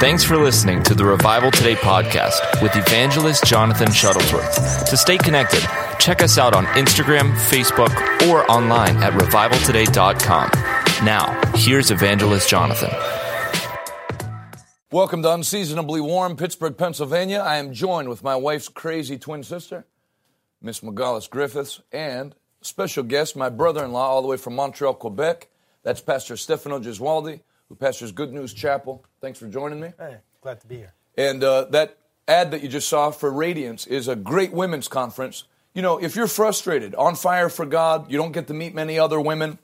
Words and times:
Thanks 0.00 0.24
for 0.24 0.38
listening 0.38 0.82
to 0.84 0.94
the 0.94 1.04
Revival 1.04 1.50
Today 1.50 1.74
podcast 1.74 2.62
with 2.62 2.74
evangelist 2.74 3.44
Jonathan 3.44 3.88
Shuttlesworth. 3.88 4.88
To 4.88 4.96
stay 4.96 5.18
connected, 5.18 5.60
check 5.98 6.22
us 6.22 6.38
out 6.38 6.54
on 6.54 6.64
Instagram, 6.68 7.34
Facebook, 7.34 7.94
or 8.26 8.50
online 8.50 8.96
at 9.02 9.12
revivaltoday.com. 9.12 10.50
Now, 11.04 11.38
here's 11.54 11.90
evangelist 11.90 12.48
Jonathan. 12.48 12.88
Welcome 14.90 15.22
to 15.22 15.34
unseasonably 15.34 16.00
warm 16.00 16.34
Pittsburgh, 16.34 16.78
Pennsylvania. 16.78 17.40
I 17.40 17.56
am 17.56 17.74
joined 17.74 18.08
with 18.08 18.24
my 18.24 18.36
wife's 18.36 18.70
crazy 18.70 19.18
twin 19.18 19.42
sister, 19.42 19.84
Miss 20.62 20.80
Magalis 20.80 21.28
Griffiths, 21.28 21.82
and 21.92 22.34
special 22.62 23.02
guest, 23.02 23.36
my 23.36 23.50
brother-in-law, 23.50 24.08
all 24.08 24.22
the 24.22 24.28
way 24.28 24.38
from 24.38 24.56
Montreal, 24.56 24.94
Quebec. 24.94 25.50
That's 25.82 26.00
Pastor 26.00 26.38
Stefano 26.38 26.80
Gesualdi, 26.80 27.42
who 27.70 27.76
pastors 27.76 28.12
Good 28.12 28.32
News 28.32 28.52
Chapel. 28.52 29.02
Thanks 29.22 29.38
for 29.38 29.46
joining 29.46 29.80
me. 29.80 29.92
Hey, 29.96 30.16
glad 30.42 30.60
to 30.60 30.66
be 30.66 30.76
here. 30.78 30.92
And 31.16 31.42
uh, 31.42 31.64
that 31.66 31.96
ad 32.28 32.50
that 32.50 32.62
you 32.62 32.68
just 32.68 32.88
saw 32.88 33.12
for 33.12 33.32
Radiance 33.32 33.86
is 33.86 34.08
a 34.08 34.16
great 34.16 34.52
women's 34.52 34.88
conference. 34.88 35.44
You 35.72 35.80
know, 35.80 35.98
if 35.98 36.16
you're 36.16 36.26
frustrated, 36.26 36.96
on 36.96 37.14
fire 37.14 37.48
for 37.48 37.64
God, 37.64 38.10
you 38.10 38.18
don't 38.18 38.32
get 38.32 38.48
to 38.48 38.54
meet 38.54 38.74
many 38.74 38.98
other 38.98 39.20
women 39.20 39.58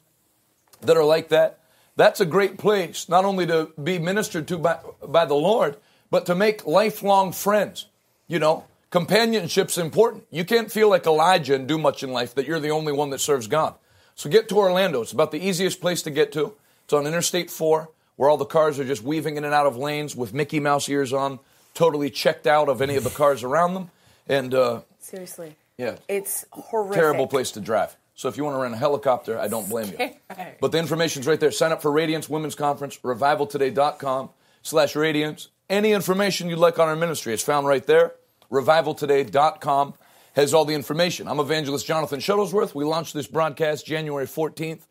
that 0.83 0.97
are 0.97 1.05
like 1.05 1.29
that. 1.31 1.59
That's 1.97 2.21
a 2.21 2.27
great 2.27 2.59
place, 2.59 3.09
not 3.09 3.25
only 3.25 3.45
to 3.47 3.73
be 3.83 3.99
ministered 3.99 4.47
to 4.49 4.59
by, 4.59 4.79
by 5.07 5.25
the 5.25 5.35
Lord, 5.35 5.77
but 6.09 6.27
to 6.27 6.35
make 6.37 6.65
lifelong 6.65 7.33
friends. 7.33 7.87
You 8.29 8.39
know, 8.39 8.67
companionship's 8.91 9.79
important. 9.79 10.27
You 10.31 10.45
can't 10.45 10.71
feel 10.71 10.89
like 10.89 11.07
Elijah 11.07 11.57
and 11.57 11.67
do 11.67 11.77
much 11.77 12.05
in 12.05 12.13
life 12.13 12.37
that 12.37 12.47
you're 12.47 12.61
the 12.61 12.71
only 12.71 12.93
one 12.93 13.11
that 13.11 13.21
serves 13.21 13.49
God. 13.49 13.75
So 14.15 14.31
get 14.31 14.49
to 14.51 14.59
Orlando. 14.59 15.03
It's 15.03 15.13
about 15.13 15.33
the 15.33 15.45
easiest 15.45 15.81
place 15.81 16.03
to 16.03 16.11
get 16.11 16.31
to. 16.33 16.55
It's 16.85 16.93
on 16.93 17.05
Interstate 17.05 17.51
4, 17.51 17.91
where 18.17 18.29
all 18.31 18.37
the 18.37 18.45
cars 18.45 18.79
are 18.79 18.85
just 18.85 19.03
weaving 19.03 19.37
in 19.37 19.45
and 19.45 19.55
out 19.55 19.67
of 19.67 19.77
lanes 19.77 20.17
with 20.17 20.33
Mickey 20.35 20.61
Mouse 20.61 20.89
ears 20.89 21.13
on, 21.13 21.39
totally 21.75 22.11
checked 22.11 22.47
out 22.47 22.69
of 22.69 22.81
any 22.83 22.97
of 22.97 23.05
the 23.05 23.11
cars 23.11 23.43
around 23.45 23.75
them. 23.75 23.91
And 24.29 24.53
uh, 24.55 24.81
Seriously. 24.99 25.55
yeah, 25.79 25.97
It's 26.09 26.45
horrific. 26.51 26.95
terrible 26.99 27.27
place 27.27 27.51
to 27.53 27.61
drive. 27.61 27.97
So 28.15 28.29
if 28.29 28.37
you 28.39 28.45
want 28.45 28.57
to 28.57 28.61
rent 28.63 28.73
a 28.75 28.79
helicopter, 28.79 29.39
I 29.39 29.49
don't 29.49 29.69
blame 29.69 29.93
you. 29.99 30.11
But 30.61 30.73
the 30.73 30.79
information's 30.79 31.27
right 31.27 31.39
there. 31.39 31.51
Sign 31.51 31.71
up 31.73 31.83
for 31.83 31.93
Radiance 31.93 32.29
Women's 32.31 32.55
Conference, 32.55 32.97
revivaltoday.com 32.99 34.31
slash 34.63 34.97
radiance. 34.97 35.49
Any 35.69 35.93
information 35.93 36.49
you'd 36.49 36.59
like 36.59 36.79
on 36.79 36.89
our 36.89 36.97
ministry 36.97 37.35
is 37.35 37.43
found 37.43 37.67
right 37.67 37.87
there. 37.87 38.15
Revivaltoday.com 38.51 39.95
has 40.35 40.55
all 40.55 40.65
the 40.65 40.75
information. 40.75 41.29
I'm 41.29 41.41
evangelist 41.41 41.87
Jonathan 41.87 42.21
Shuttlesworth. 42.21 42.75
We 42.75 42.85
launched 42.85 43.15
this 43.15 43.27
broadcast 43.27 43.87
January 43.87 44.27
14th 44.27 44.83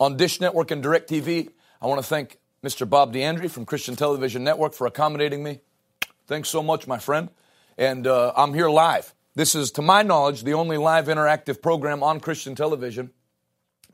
on 0.00 0.16
Dish 0.16 0.40
Network 0.40 0.70
and 0.70 0.82
DirecTV. 0.82 1.50
I 1.80 1.86
want 1.86 2.00
to 2.00 2.06
thank 2.06 2.38
Mr. 2.62 2.88
Bob 2.88 3.12
D'Andrea 3.12 3.48
from 3.48 3.64
Christian 3.64 3.96
Television 3.96 4.44
Network 4.44 4.74
for 4.74 4.86
accommodating 4.86 5.42
me. 5.42 5.60
Thanks 6.26 6.50
so 6.50 6.62
much, 6.62 6.86
my 6.86 6.98
friend. 6.98 7.30
And 7.78 8.06
uh, 8.06 8.32
I'm 8.36 8.52
here 8.52 8.68
live. 8.68 9.14
This 9.34 9.54
is, 9.54 9.70
to 9.72 9.82
my 9.82 10.02
knowledge, 10.02 10.44
the 10.44 10.52
only 10.52 10.76
live 10.76 11.06
interactive 11.06 11.62
program 11.62 12.02
on 12.02 12.20
Christian 12.20 12.54
television. 12.54 13.10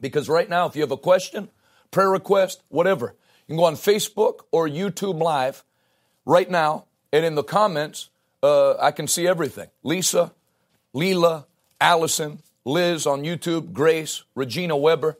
Because 0.00 0.28
right 0.28 0.48
now, 0.48 0.66
if 0.66 0.74
you 0.74 0.82
have 0.82 0.90
a 0.90 0.96
question, 0.96 1.48
prayer 1.92 2.10
request, 2.10 2.62
whatever, 2.68 3.14
you 3.46 3.52
can 3.52 3.56
go 3.56 3.64
on 3.64 3.74
Facebook 3.74 4.40
or 4.50 4.68
YouTube 4.68 5.22
Live 5.22 5.62
right 6.24 6.50
now. 6.50 6.86
And 7.12 7.24
in 7.24 7.36
the 7.36 7.44
comments, 7.44 8.10
uh, 8.42 8.74
I 8.78 8.90
can 8.90 9.06
see 9.06 9.28
everything. 9.28 9.68
Lisa, 9.84 10.32
Leela, 10.92 11.44
Allison, 11.80 12.40
Liz 12.64 13.06
on 13.06 13.22
YouTube, 13.22 13.72
Grace, 13.72 14.24
Regina 14.34 14.76
Weber. 14.76 15.16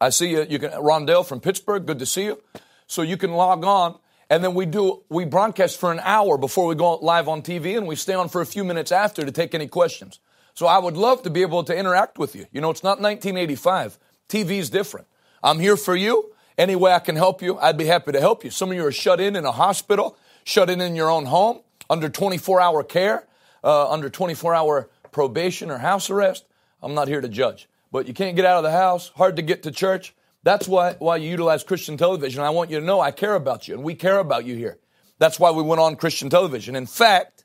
I 0.00 0.10
see 0.10 0.30
you. 0.30 0.46
You 0.48 0.58
can 0.58 0.70
Rondell 0.72 1.26
from 1.26 1.40
Pittsburgh. 1.40 1.86
Good 1.86 1.98
to 2.00 2.06
see 2.06 2.24
you. 2.24 2.42
So 2.86 3.02
you 3.02 3.16
can 3.16 3.32
log 3.32 3.64
on, 3.64 3.98
and 4.28 4.44
then 4.44 4.54
we 4.54 4.66
do 4.66 5.02
we 5.08 5.24
broadcast 5.24 5.80
for 5.80 5.90
an 5.90 6.00
hour 6.00 6.36
before 6.36 6.66
we 6.66 6.74
go 6.74 6.96
live 6.96 7.28
on 7.28 7.42
TV, 7.42 7.76
and 7.76 7.86
we 7.86 7.96
stay 7.96 8.14
on 8.14 8.28
for 8.28 8.40
a 8.40 8.46
few 8.46 8.62
minutes 8.62 8.92
after 8.92 9.24
to 9.24 9.32
take 9.32 9.54
any 9.54 9.66
questions. 9.66 10.20
So 10.54 10.66
I 10.66 10.78
would 10.78 10.96
love 10.96 11.22
to 11.22 11.30
be 11.30 11.42
able 11.42 11.64
to 11.64 11.76
interact 11.76 12.18
with 12.18 12.34
you. 12.34 12.46
You 12.52 12.60
know, 12.60 12.70
it's 12.70 12.82
not 12.82 13.00
1985. 13.00 13.98
TV's 14.28 14.70
different. 14.70 15.06
I'm 15.42 15.58
here 15.58 15.76
for 15.76 15.96
you. 15.96 16.32
Any 16.58 16.76
way 16.76 16.92
I 16.92 16.98
can 16.98 17.16
help 17.16 17.42
you, 17.42 17.58
I'd 17.58 17.76
be 17.76 17.84
happy 17.84 18.12
to 18.12 18.20
help 18.20 18.42
you. 18.42 18.50
Some 18.50 18.70
of 18.70 18.76
you 18.76 18.86
are 18.86 18.92
shut 18.92 19.20
in 19.20 19.36
in 19.36 19.44
a 19.44 19.52
hospital, 19.52 20.16
shut 20.44 20.70
in 20.70 20.80
in 20.80 20.96
your 20.96 21.10
own 21.10 21.26
home, 21.26 21.60
under 21.90 22.08
24 22.08 22.60
hour 22.60 22.82
care, 22.82 23.26
uh, 23.62 23.90
under 23.90 24.08
24 24.08 24.54
hour 24.54 24.88
probation 25.12 25.70
or 25.70 25.78
house 25.78 26.08
arrest. 26.08 26.46
I'm 26.82 26.94
not 26.94 27.08
here 27.08 27.20
to 27.20 27.28
judge 27.28 27.68
but 27.96 28.06
you 28.06 28.12
can't 28.12 28.36
get 28.36 28.44
out 28.44 28.58
of 28.58 28.62
the 28.62 28.70
house, 28.70 29.10
hard 29.16 29.36
to 29.36 29.42
get 29.42 29.62
to 29.62 29.70
church. 29.70 30.14
That's 30.42 30.68
why, 30.68 30.96
why 30.98 31.16
you 31.16 31.30
utilize 31.30 31.64
Christian 31.64 31.96
television. 31.96 32.42
I 32.42 32.50
want 32.50 32.70
you 32.70 32.78
to 32.78 32.84
know 32.84 33.00
I 33.00 33.10
care 33.10 33.34
about 33.34 33.68
you, 33.68 33.74
and 33.74 33.82
we 33.82 33.94
care 33.94 34.18
about 34.18 34.44
you 34.44 34.54
here. 34.54 34.76
That's 35.18 35.40
why 35.40 35.50
we 35.50 35.62
went 35.62 35.80
on 35.80 35.96
Christian 35.96 36.28
television. 36.28 36.76
In 36.76 36.84
fact, 36.84 37.42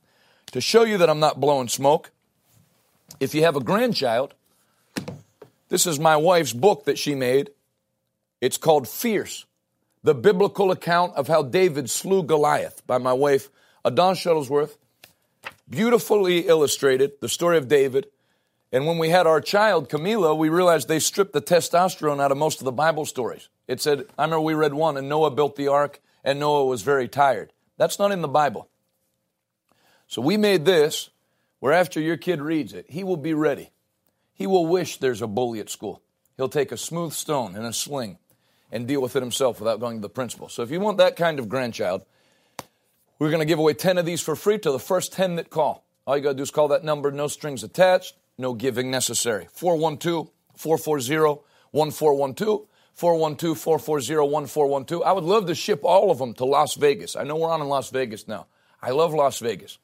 to 0.51 0.59
show 0.59 0.83
you 0.83 0.97
that 0.97 1.09
I'm 1.09 1.21
not 1.21 1.39
blowing 1.39 1.69
smoke, 1.69 2.11
if 3.21 3.33
you 3.33 3.43
have 3.43 3.55
a 3.55 3.61
grandchild, 3.61 4.33
this 5.69 5.87
is 5.87 6.01
my 6.01 6.17
wife's 6.17 6.51
book 6.51 6.83
that 6.83 6.99
she 6.99 7.15
made. 7.15 7.51
It's 8.41 8.57
called 8.57 8.89
Fierce, 8.89 9.45
the 10.03 10.13
biblical 10.13 10.69
account 10.69 11.15
of 11.15 11.29
how 11.29 11.43
David 11.43 11.89
slew 11.89 12.23
Goliath 12.23 12.85
by 12.85 12.97
my 12.97 13.13
wife, 13.13 13.49
Adalis 13.85 14.19
Shuttlesworth. 14.19 14.75
Beautifully 15.69 16.39
illustrated, 16.39 17.13
the 17.21 17.29
story 17.29 17.57
of 17.57 17.69
David. 17.69 18.07
And 18.71 18.85
when 18.85 18.97
we 18.97 19.09
had 19.09 19.27
our 19.27 19.41
child, 19.41 19.89
Camila, 19.89 20.37
we 20.37 20.47
realized 20.47 20.87
they 20.87 20.99
stripped 20.99 21.33
the 21.33 21.41
testosterone 21.41 22.21
out 22.21 22.31
of 22.31 22.37
most 22.37 22.59
of 22.59 22.65
the 22.65 22.71
Bible 22.71 23.05
stories. 23.05 23.49
It 23.67 23.81
said, 23.81 24.05
I 24.17 24.23
remember 24.23 24.41
we 24.41 24.53
read 24.53 24.73
one, 24.73 24.95
and 24.95 25.09
Noah 25.09 25.31
built 25.31 25.57
the 25.57 25.67
ark, 25.67 26.01
and 26.23 26.39
Noah 26.39 26.65
was 26.65 26.81
very 26.81 27.07
tired. 27.07 27.51
That's 27.77 27.99
not 27.99 28.11
in 28.11 28.21
the 28.21 28.27
Bible. 28.27 28.69
So 30.07 30.21
we 30.21 30.37
made 30.37 30.65
this 30.65 31.09
where 31.59 31.73
after 31.73 31.99
your 31.99 32.17
kid 32.17 32.41
reads 32.41 32.73
it, 32.73 32.85
he 32.89 33.03
will 33.03 33.17
be 33.17 33.33
ready. 33.33 33.71
He 34.33 34.47
will 34.47 34.65
wish 34.65 34.97
there's 34.97 35.21
a 35.21 35.27
bully 35.27 35.59
at 35.59 35.69
school. 35.69 36.01
He'll 36.37 36.49
take 36.49 36.71
a 36.71 36.77
smooth 36.77 37.13
stone 37.13 37.55
and 37.55 37.65
a 37.65 37.73
sling 37.73 38.17
and 38.71 38.87
deal 38.87 39.01
with 39.01 39.15
it 39.15 39.21
himself 39.21 39.59
without 39.59 39.79
going 39.79 39.97
to 39.97 40.01
the 40.01 40.09
principal. 40.09 40.49
So 40.49 40.63
if 40.63 40.71
you 40.71 40.79
want 40.79 40.97
that 40.97 41.15
kind 41.15 41.39
of 41.39 41.49
grandchild, 41.49 42.03
we're 43.19 43.29
going 43.29 43.41
to 43.41 43.45
give 43.45 43.59
away 43.59 43.73
10 43.73 43.97
of 43.97 44.05
these 44.05 44.21
for 44.21 44.35
free 44.35 44.57
to 44.59 44.71
the 44.71 44.79
first 44.79 45.13
10 45.13 45.35
that 45.35 45.49
call. 45.49 45.85
All 46.05 46.17
you 46.17 46.23
got 46.23 46.29
to 46.29 46.35
do 46.35 46.43
is 46.43 46.51
call 46.51 46.67
that 46.69 46.83
number, 46.83 47.11
no 47.11 47.27
strings 47.27 47.63
attached 47.63 48.15
no 48.41 48.53
giving 48.53 48.91
necessary. 48.91 49.47
412 49.53 50.29
440 50.57 51.41
1412. 51.71 52.67
412 52.93 53.57
440 53.57 54.29
1412. 54.29 55.03
I 55.03 55.13
would 55.13 55.23
love 55.23 55.45
to 55.47 55.55
ship 55.55 55.81
all 55.83 56.11
of 56.11 56.17
them 56.17 56.33
to 56.35 56.45
Las 56.45 56.75
Vegas. 56.75 57.15
I 57.15 57.23
know 57.23 57.37
we're 57.37 57.49
on 57.49 57.61
in 57.61 57.69
Las 57.69 57.89
Vegas 57.89 58.27
now. 58.27 58.47
I 58.81 58.91
love 58.91 59.13
Las 59.13 59.39
Vegas. 59.39 59.77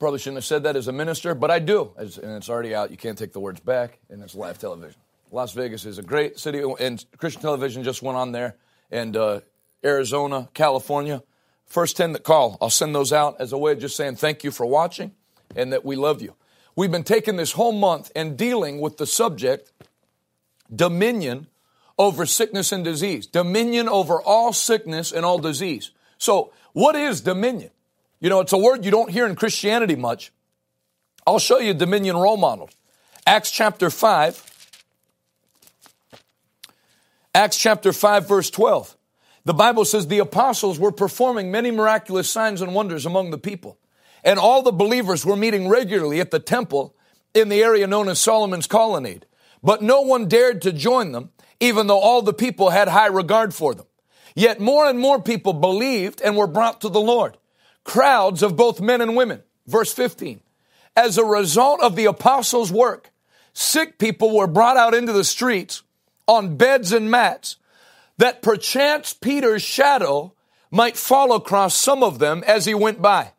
Probably 0.00 0.18
shouldn't 0.18 0.38
have 0.38 0.44
said 0.44 0.64
that 0.64 0.74
as 0.74 0.88
a 0.88 0.92
minister, 0.92 1.34
but 1.34 1.50
I 1.50 1.60
do. 1.60 1.92
and 1.96 2.08
it's 2.08 2.48
already 2.48 2.74
out. 2.74 2.90
You 2.90 2.96
can't 2.96 3.16
take 3.16 3.32
the 3.32 3.40
words 3.40 3.60
back, 3.60 3.98
and 4.10 4.22
it's 4.22 4.34
live 4.34 4.58
television. 4.58 5.00
Las 5.30 5.52
Vegas 5.52 5.86
is 5.86 5.98
a 5.98 6.02
great 6.02 6.38
city, 6.38 6.62
and 6.80 7.04
Christian 7.16 7.40
television 7.40 7.84
just 7.84 8.02
went 8.02 8.18
on 8.18 8.32
there. 8.32 8.56
And 8.90 9.16
uh, 9.16 9.40
Arizona, 9.84 10.48
California. 10.52 11.22
First 11.66 11.96
10 11.96 12.12
that 12.12 12.22
call, 12.22 12.56
I'll 12.60 12.70
send 12.70 12.94
those 12.94 13.12
out 13.12 13.40
as 13.40 13.52
a 13.52 13.58
way 13.58 13.72
of 13.72 13.80
just 13.80 13.96
saying 13.96 14.16
thank 14.16 14.44
you 14.44 14.50
for 14.50 14.66
watching 14.66 15.12
and 15.56 15.72
that 15.72 15.84
we 15.84 15.96
love 15.96 16.22
you. 16.22 16.34
We've 16.76 16.90
been 16.90 17.04
taking 17.04 17.36
this 17.36 17.52
whole 17.52 17.72
month 17.72 18.10
and 18.16 18.36
dealing 18.36 18.80
with 18.80 18.96
the 18.96 19.06
subject 19.06 19.72
dominion 20.74 21.46
over 21.98 22.26
sickness 22.26 22.72
and 22.72 22.84
disease, 22.84 23.26
dominion 23.26 23.88
over 23.88 24.20
all 24.20 24.52
sickness 24.52 25.12
and 25.12 25.24
all 25.24 25.38
disease. 25.38 25.90
So, 26.18 26.52
what 26.72 26.96
is 26.96 27.20
dominion? 27.20 27.70
You 28.20 28.30
know, 28.30 28.40
it's 28.40 28.52
a 28.52 28.58
word 28.58 28.84
you 28.84 28.90
don't 28.90 29.10
hear 29.10 29.26
in 29.26 29.36
Christianity 29.36 29.94
much. 29.94 30.32
I'll 31.26 31.38
show 31.38 31.58
you 31.58 31.74
dominion 31.74 32.16
role 32.16 32.36
models. 32.36 32.70
Acts 33.26 33.50
chapter 33.50 33.90
5. 33.90 34.50
Acts 37.34 37.56
chapter 37.56 37.92
5, 37.92 38.28
verse 38.28 38.50
12. 38.50 38.96
The 39.44 39.54
Bible 39.54 39.84
says 39.84 40.06
the 40.06 40.20
apostles 40.20 40.78
were 40.78 40.92
performing 40.92 41.50
many 41.50 41.70
miraculous 41.70 42.30
signs 42.30 42.62
and 42.62 42.74
wonders 42.74 43.04
among 43.04 43.30
the 43.30 43.38
people. 43.38 43.78
And 44.22 44.38
all 44.38 44.62
the 44.62 44.72
believers 44.72 45.26
were 45.26 45.36
meeting 45.36 45.68
regularly 45.68 46.20
at 46.20 46.30
the 46.30 46.38
temple 46.38 46.96
in 47.34 47.50
the 47.50 47.62
area 47.62 47.86
known 47.86 48.08
as 48.08 48.18
Solomon's 48.18 48.66
Colonnade. 48.66 49.26
But 49.62 49.82
no 49.82 50.00
one 50.00 50.28
dared 50.28 50.62
to 50.62 50.72
join 50.72 51.12
them, 51.12 51.30
even 51.60 51.86
though 51.86 51.98
all 51.98 52.22
the 52.22 52.32
people 52.32 52.70
had 52.70 52.88
high 52.88 53.06
regard 53.06 53.54
for 53.54 53.74
them. 53.74 53.86
Yet 54.34 54.60
more 54.60 54.86
and 54.88 54.98
more 54.98 55.20
people 55.20 55.52
believed 55.52 56.20
and 56.22 56.36
were 56.36 56.46
brought 56.46 56.80
to 56.80 56.88
the 56.88 57.00
Lord. 57.00 57.36
Crowds 57.84 58.42
of 58.42 58.56
both 58.56 58.80
men 58.80 59.00
and 59.00 59.14
women. 59.14 59.42
Verse 59.66 59.92
15. 59.92 60.40
As 60.96 61.18
a 61.18 61.24
result 61.24 61.80
of 61.80 61.96
the 61.96 62.06
apostles' 62.06 62.72
work, 62.72 63.10
sick 63.52 63.98
people 63.98 64.34
were 64.34 64.46
brought 64.46 64.76
out 64.76 64.94
into 64.94 65.12
the 65.12 65.24
streets 65.24 65.82
on 66.26 66.56
beds 66.56 66.92
and 66.92 67.10
mats, 67.10 67.56
that 68.18 68.42
perchance 68.42 69.12
Peter's 69.12 69.62
shadow 69.62 70.32
might 70.70 70.96
fall 70.96 71.32
across 71.34 71.74
some 71.74 72.02
of 72.02 72.18
them 72.18 72.42
as 72.46 72.64
he 72.64 72.74
went 72.74 73.00
by. 73.00 73.32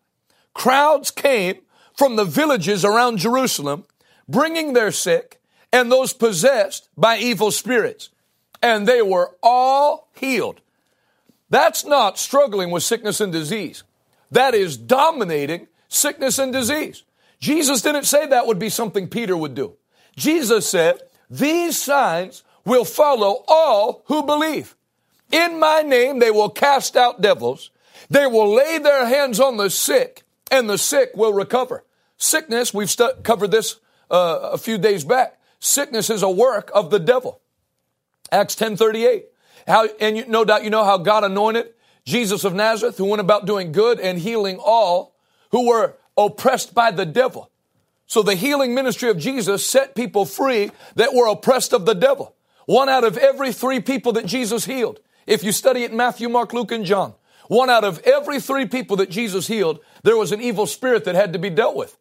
Crowds 0.54 1.12
came 1.12 1.58
from 1.98 2.16
the 2.16 2.26
villages 2.26 2.86
around 2.86 3.18
Jerusalem, 3.18 3.86
bringing 4.28 4.74
their 4.74 4.92
sick 4.92 5.42
and 5.72 5.92
those 5.92 6.14
possessed 6.14 6.90
by 6.98 7.18
evil 7.18 7.52
spirits, 7.52 8.10
and 8.62 8.88
they 8.88 9.02
were 9.02 9.36
all 9.44 10.10
healed. 10.16 10.62
That's 11.50 11.86
not 11.86 12.18
struggling 12.18 12.72
with 12.72 12.84
sickness 12.84 13.22
and 13.22 13.32
disease. 13.32 13.84
That 14.32 14.54
is 14.56 14.78
dominating 14.78 15.68
sickness 15.88 16.40
and 16.40 16.52
disease. 16.52 17.04
Jesus 17.40 17.82
didn't 17.82 18.06
say 18.06 18.26
that 18.26 18.48
would 18.48 18.60
be 18.60 18.70
something 18.70 19.08
Peter 19.08 19.38
would 19.38 19.56
do. 19.56 19.76
Jesus 20.16 20.68
said, 20.68 21.00
these 21.30 21.78
signs 21.82 22.44
will 22.66 22.86
follow 22.86 23.44
all 23.48 24.04
who 24.06 24.24
believe. 24.24 24.76
In 25.32 25.60
my 25.60 25.82
name 25.82 26.20
they 26.20 26.32
will 26.32 26.50
cast 26.50 26.96
out 26.96 27.22
devils. 27.22 27.72
They 28.10 28.28
will 28.28 28.54
lay 28.54 28.78
their 28.80 29.06
hands 29.06 29.40
on 29.40 29.58
the 29.58 29.70
sick 29.70 30.24
and 30.52 30.70
the 30.70 30.78
sick 30.78 31.12
will 31.16 31.34
recover. 31.34 31.84
Sickness, 32.18 32.74
we've 32.74 32.94
covered 33.24 33.52
this 33.52 33.78
uh, 34.10 34.52
a 34.54 34.58
few 34.58 34.78
days 34.78 35.04
back. 35.04 35.40
Sickness 35.60 36.10
is 36.10 36.24
a 36.24 36.30
work 36.30 36.70
of 36.74 36.90
the 36.92 37.00
devil. 37.00 37.42
Acts 38.32 38.56
10:38. 38.56 39.24
How 39.68 39.88
and 40.00 40.18
you, 40.18 40.26
no 40.28 40.46
doubt 40.46 40.64
you 40.64 40.70
know 40.70 40.84
how 40.84 40.98
God 40.98 41.24
anointed 41.24 41.74
Jesus 42.06 42.44
of 42.44 42.54
Nazareth 42.54 42.98
who 42.98 43.06
went 43.06 43.20
about 43.20 43.46
doing 43.46 43.72
good 43.72 44.00
and 44.00 44.20
healing 44.20 44.60
all 44.64 45.16
who 45.52 45.68
were 45.68 45.96
oppressed 46.18 46.74
by 46.74 46.92
the 46.92 47.06
devil. 47.06 47.50
So 48.08 48.22
the 48.22 48.36
healing 48.36 48.76
ministry 48.76 49.10
of 49.10 49.18
Jesus 49.18 49.66
set 49.66 49.96
people 49.96 50.26
free 50.26 50.72
that 50.96 51.14
were 51.14 51.28
oppressed 51.28 51.74
of 51.74 51.86
the 51.86 51.96
devil. 51.96 52.36
One 52.66 52.90
out 52.90 53.04
of 53.04 53.18
every 53.18 53.54
three 53.54 53.80
people 53.80 54.14
that 54.14 54.26
Jesus 54.26 54.66
healed. 54.66 55.00
If 55.28 55.44
you 55.44 55.52
study 55.52 55.84
it 55.84 55.92
in 55.92 55.98
Matthew, 55.98 56.30
Mark, 56.30 56.54
Luke, 56.54 56.72
and 56.72 56.86
John, 56.86 57.14
one 57.48 57.70
out 57.70 57.84
of 57.84 58.00
every 58.00 58.40
three 58.40 58.66
people 58.66 58.98
that 58.98 59.10
Jesus 59.10 59.48
healed, 59.48 59.80
there 60.04 60.18
was 60.18 60.32
an 60.32 60.42
evil 60.42 60.66
spirit 60.66 61.06
that 61.06 61.16
had 61.16 61.34
to 61.34 61.40
be 61.40 61.50
dealt 61.50 61.76
with. 61.76 61.98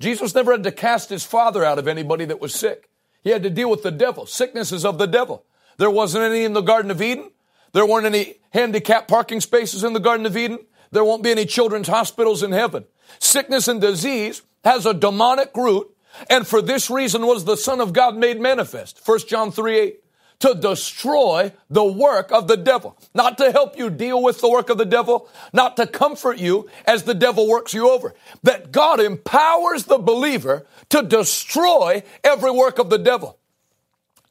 Jesus 0.00 0.34
never 0.34 0.52
had 0.52 0.64
to 0.64 0.72
cast 0.72 1.08
his 1.08 1.24
father 1.24 1.64
out 1.64 1.78
of 1.78 1.88
anybody 1.88 2.24
that 2.26 2.40
was 2.40 2.54
sick. 2.54 2.90
He 3.22 3.30
had 3.30 3.42
to 3.42 3.50
deal 3.50 3.70
with 3.70 3.82
the 3.82 3.90
devil. 3.90 4.26
Sickness 4.26 4.72
is 4.72 4.84
of 4.84 4.98
the 4.98 5.06
devil. 5.06 5.44
There 5.78 5.90
wasn't 5.90 6.24
any 6.24 6.44
in 6.44 6.52
the 6.52 6.60
Garden 6.60 6.90
of 6.90 7.00
Eden. 7.00 7.30
There 7.72 7.86
weren't 7.86 8.06
any 8.06 8.34
handicapped 8.50 9.08
parking 9.08 9.40
spaces 9.40 9.82
in 9.82 9.94
the 9.94 10.00
Garden 10.00 10.26
of 10.26 10.36
Eden. 10.36 10.58
There 10.90 11.04
won't 11.04 11.22
be 11.22 11.30
any 11.30 11.46
children's 11.46 11.88
hospitals 11.88 12.42
in 12.42 12.52
heaven. 12.52 12.84
Sickness 13.18 13.66
and 13.66 13.80
disease 13.80 14.42
has 14.62 14.86
a 14.86 14.94
demonic 14.94 15.50
root, 15.56 15.93
and 16.28 16.46
for 16.46 16.62
this 16.62 16.90
reason 16.90 17.26
was 17.26 17.44
the 17.44 17.56
Son 17.56 17.80
of 17.80 17.92
God 17.92 18.16
made 18.16 18.40
manifest. 18.40 19.00
1 19.04 19.20
John 19.26 19.52
3 19.52 19.78
8 19.78 20.00
to 20.40 20.54
destroy 20.54 21.52
the 21.70 21.84
work 21.84 22.30
of 22.30 22.48
the 22.48 22.56
devil. 22.56 22.98
Not 23.14 23.38
to 23.38 23.50
help 23.50 23.78
you 23.78 23.88
deal 23.88 24.22
with 24.22 24.40
the 24.40 24.50
work 24.50 24.68
of 24.68 24.78
the 24.78 24.84
devil, 24.84 25.28
not 25.52 25.76
to 25.76 25.86
comfort 25.86 26.38
you 26.38 26.68
as 26.86 27.04
the 27.04 27.14
devil 27.14 27.48
works 27.48 27.72
you 27.72 27.88
over. 27.88 28.14
That 28.42 28.70
God 28.72 29.00
empowers 29.00 29.84
the 29.84 29.98
believer 29.98 30.66
to 30.90 31.02
destroy 31.02 32.02
every 32.22 32.50
work 32.50 32.78
of 32.78 32.90
the 32.90 32.98
devil. 32.98 33.38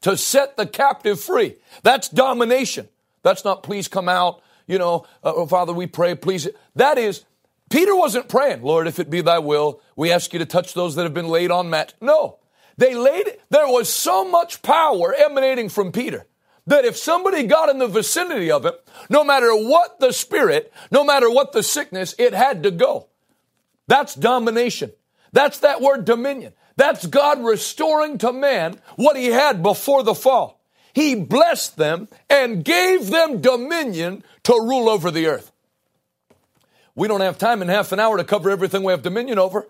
To 0.02 0.18
set 0.18 0.58
the 0.58 0.68
captive 0.68 1.20
free. 1.20 1.56
That's 1.82 2.10
domination. 2.10 2.90
That's 3.24 3.46
not 3.46 3.64
please 3.64 3.88
come 3.88 4.10
out, 4.10 4.44
you 4.68 4.78
know, 4.78 5.06
uh, 5.24 5.34
oh, 5.36 5.48
Father, 5.48 5.74
we 5.74 5.88
pray, 5.88 6.14
please. 6.14 6.48
That 6.76 6.98
is, 6.98 7.24
Peter 7.70 7.96
wasn't 7.96 8.30
praying, 8.30 8.62
Lord, 8.62 8.88
if 8.88 9.00
it 9.00 9.10
be 9.10 9.22
thy 9.22 9.40
will, 9.40 9.82
we 9.96 10.12
ask 10.12 10.34
you 10.34 10.40
to 10.40 10.46
touch 10.46 10.74
those 10.74 10.96
that 10.96 11.04
have 11.04 11.14
been 11.14 11.28
laid 11.28 11.52
on 11.52 11.70
mat. 11.70 11.94
No. 12.02 12.40
They 12.78 12.96
laid, 12.96 13.28
it. 13.28 13.42
there 13.50 13.68
was 13.68 13.92
so 13.92 14.26
much 14.26 14.62
power 14.62 15.14
emanating 15.14 15.70
from 15.70 15.92
Peter 15.92 16.26
that 16.66 16.86
if 16.86 16.98
somebody 16.98 17.44
got 17.44 17.70
in 17.70 17.78
the 17.78 17.88
vicinity 17.88 18.52
of 18.52 18.66
him, 18.66 18.74
no 19.10 19.24
matter 19.24 19.52
what 19.54 20.00
the 20.00 20.12
spirit, 20.12 20.74
no 20.92 21.04
matter 21.04 21.30
what 21.30 21.52
the 21.52 21.64
sickness, 21.64 22.16
it 22.18 22.34
had 22.34 22.64
to 22.64 22.72
go. 22.72 23.08
That's 23.88 24.16
domination. 24.16 24.92
That's 25.34 25.60
that 25.60 25.82
word 25.82 26.06
dominion. 26.06 26.54
That's 26.76 27.06
God 27.06 27.44
restoring 27.44 28.18
to 28.20 28.32
man 28.32 28.80
what 28.96 29.18
he 29.18 29.28
had 29.28 29.62
before 29.62 30.04
the 30.04 30.16
fall. 30.16 30.62
He 30.94 31.16
blessed 31.16 31.78
them 31.78 32.08
and 32.30 32.64
gave 32.64 33.10
them 33.10 33.42
dominion 33.42 34.24
to 34.44 34.54
rule 34.54 34.90
over 34.90 35.12
the 35.12 35.28
earth. 35.28 35.52
We 36.96 37.08
don't 37.08 37.22
have 37.22 37.38
time 37.38 37.62
in 37.62 37.68
half 37.68 37.92
an 37.92 38.00
hour 38.00 38.18
to 38.18 38.24
cover 38.24 38.50
everything 38.50 38.84
we 38.84 38.94
have 38.94 39.02
dominion 39.02 39.40
over. 39.40 39.68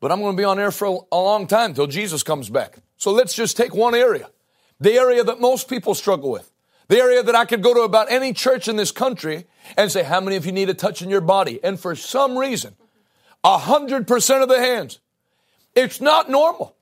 But 0.00 0.10
I'm 0.10 0.20
going 0.20 0.36
to 0.36 0.40
be 0.40 0.44
on 0.44 0.58
air 0.58 0.72
for 0.72 1.06
a 1.12 1.16
long 1.16 1.46
time 1.46 1.74
till 1.74 1.86
Jesus 1.86 2.22
comes 2.22 2.50
back. 2.50 2.78
So 2.96 3.12
let's 3.12 3.34
just 3.34 3.56
take 3.56 3.74
one 3.74 3.94
area. 3.94 4.30
The 4.80 4.94
area 4.94 5.22
that 5.24 5.40
most 5.40 5.68
people 5.68 5.94
struggle 5.94 6.30
with. 6.30 6.50
The 6.88 6.98
area 6.98 7.22
that 7.22 7.34
I 7.34 7.44
could 7.44 7.62
go 7.62 7.72
to 7.72 7.82
about 7.82 8.10
any 8.10 8.32
church 8.32 8.66
in 8.68 8.76
this 8.76 8.90
country 8.90 9.46
and 9.76 9.90
say, 9.90 10.02
how 10.02 10.20
many 10.20 10.36
of 10.36 10.44
you 10.44 10.52
need 10.52 10.68
a 10.68 10.74
touch 10.74 11.02
in 11.02 11.08
your 11.08 11.20
body? 11.20 11.60
And 11.62 11.78
for 11.78 11.94
some 11.94 12.36
reason, 12.36 12.74
a 13.44 13.58
hundred 13.58 14.06
percent 14.06 14.42
of 14.42 14.48
the 14.48 14.58
hands. 14.58 14.98
It's 15.74 16.00
not 16.00 16.28
normal. 16.28 16.76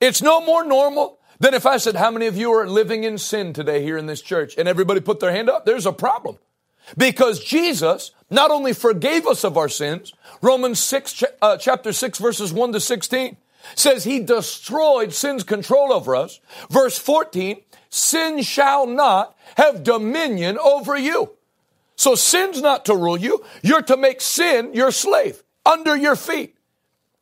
It's 0.00 0.22
no 0.22 0.40
more 0.44 0.64
normal 0.64 1.18
than 1.40 1.54
if 1.54 1.66
I 1.66 1.78
said, 1.78 1.96
how 1.96 2.10
many 2.10 2.26
of 2.26 2.36
you 2.36 2.52
are 2.52 2.68
living 2.68 3.04
in 3.04 3.18
sin 3.18 3.52
today 3.52 3.82
here 3.82 3.96
in 3.96 4.06
this 4.06 4.20
church? 4.20 4.56
And 4.56 4.68
everybody 4.68 5.00
put 5.00 5.20
their 5.20 5.32
hand 5.32 5.48
up. 5.48 5.64
There's 5.64 5.86
a 5.86 5.92
problem. 5.92 6.38
Because 6.96 7.42
Jesus 7.42 8.12
not 8.30 8.50
only 8.50 8.72
forgave 8.72 9.26
us 9.26 9.44
of 9.44 9.56
our 9.56 9.68
sins, 9.68 10.12
Romans 10.42 10.78
6, 10.80 11.24
uh, 11.40 11.56
chapter 11.56 11.92
6, 11.92 12.18
verses 12.18 12.52
1 12.52 12.72
to 12.72 12.80
16 12.80 13.36
says 13.74 14.04
he 14.04 14.20
destroyed 14.20 15.12
sin's 15.12 15.44
control 15.44 15.92
over 15.92 16.16
us. 16.16 16.40
Verse 16.70 16.98
14, 16.98 17.60
sin 17.90 18.42
shall 18.42 18.86
not 18.86 19.36
have 19.56 19.82
dominion 19.82 20.58
over 20.58 20.96
you. 20.96 21.32
So 21.96 22.14
sin's 22.14 22.62
not 22.62 22.84
to 22.86 22.94
rule 22.94 23.18
you. 23.18 23.44
You're 23.62 23.82
to 23.82 23.96
make 23.96 24.20
sin 24.20 24.72
your 24.72 24.92
slave 24.92 25.42
under 25.66 25.96
your 25.96 26.16
feet. 26.16 26.56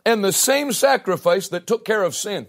And 0.05 0.23
the 0.23 0.33
same 0.33 0.73
sacrifice 0.73 1.49
that 1.49 1.67
took 1.67 1.85
care 1.85 2.03
of 2.03 2.15
sin 2.15 2.49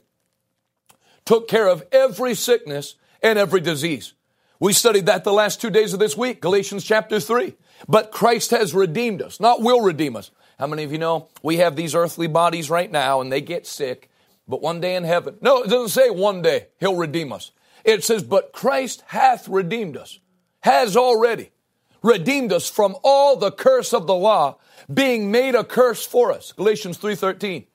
took 1.28 1.50
care 1.50 1.68
of 1.68 1.84
every 1.92 2.34
sickness 2.34 2.96
and 3.22 3.38
every 3.38 3.60
disease. 3.60 4.14
We 4.60 4.74
studied 4.74 5.06
that 5.06 5.24
the 5.24 5.34
last 5.34 5.62
two 5.62 5.70
days 5.70 5.94
of 5.94 6.00
this 6.00 6.18
week, 6.18 6.42
Galatians 6.42 6.84
chapter 6.84 7.20
3. 7.20 7.56
But 7.88 8.12
Christ 8.12 8.52
has 8.52 8.74
redeemed 8.74 9.22
us, 9.22 9.40
not 9.40 9.62
will 9.62 9.82
redeem 9.82 10.16
us. 10.16 10.32
How 10.58 10.66
many 10.66 10.84
of 10.84 10.92
you 10.92 10.98
know 10.98 11.30
we 11.44 11.58
have 11.58 11.76
these 11.76 11.94
earthly 11.94 12.28
bodies 12.28 12.70
right 12.70 12.92
now 12.92 13.22
and 13.22 13.32
they 13.32 13.42
get 13.42 13.68
sick, 13.68 14.10
but 14.48 14.62
one 14.62 14.82
day 14.82 14.96
in 14.96 15.04
heaven. 15.04 15.38
No, 15.42 15.62
it 15.62 15.70
doesn't 15.70 15.90
say 15.90 16.10
one 16.10 16.42
day 16.42 16.68
he'll 16.80 16.96
redeem 16.96 17.32
us. 17.32 17.52
It 17.84 18.04
says, 18.04 18.24
but 18.24 18.52
Christ 18.52 19.04
hath 19.08 19.48
redeemed 19.48 19.96
us, 19.96 20.20
has 20.62 20.98
already 20.98 21.52
redeemed 22.02 22.52
us 22.52 22.70
from 22.70 22.96
all 23.04 23.36
the 23.36 23.52
curse 23.52 23.94
of 23.94 24.08
the 24.08 24.16
law, 24.16 24.58
being 24.92 25.30
made 25.32 25.56
a 25.56 25.64
curse 25.64 26.06
for 26.06 26.32
us. 26.32 26.52
Galatians 26.52 26.98
3:13. 26.98 27.66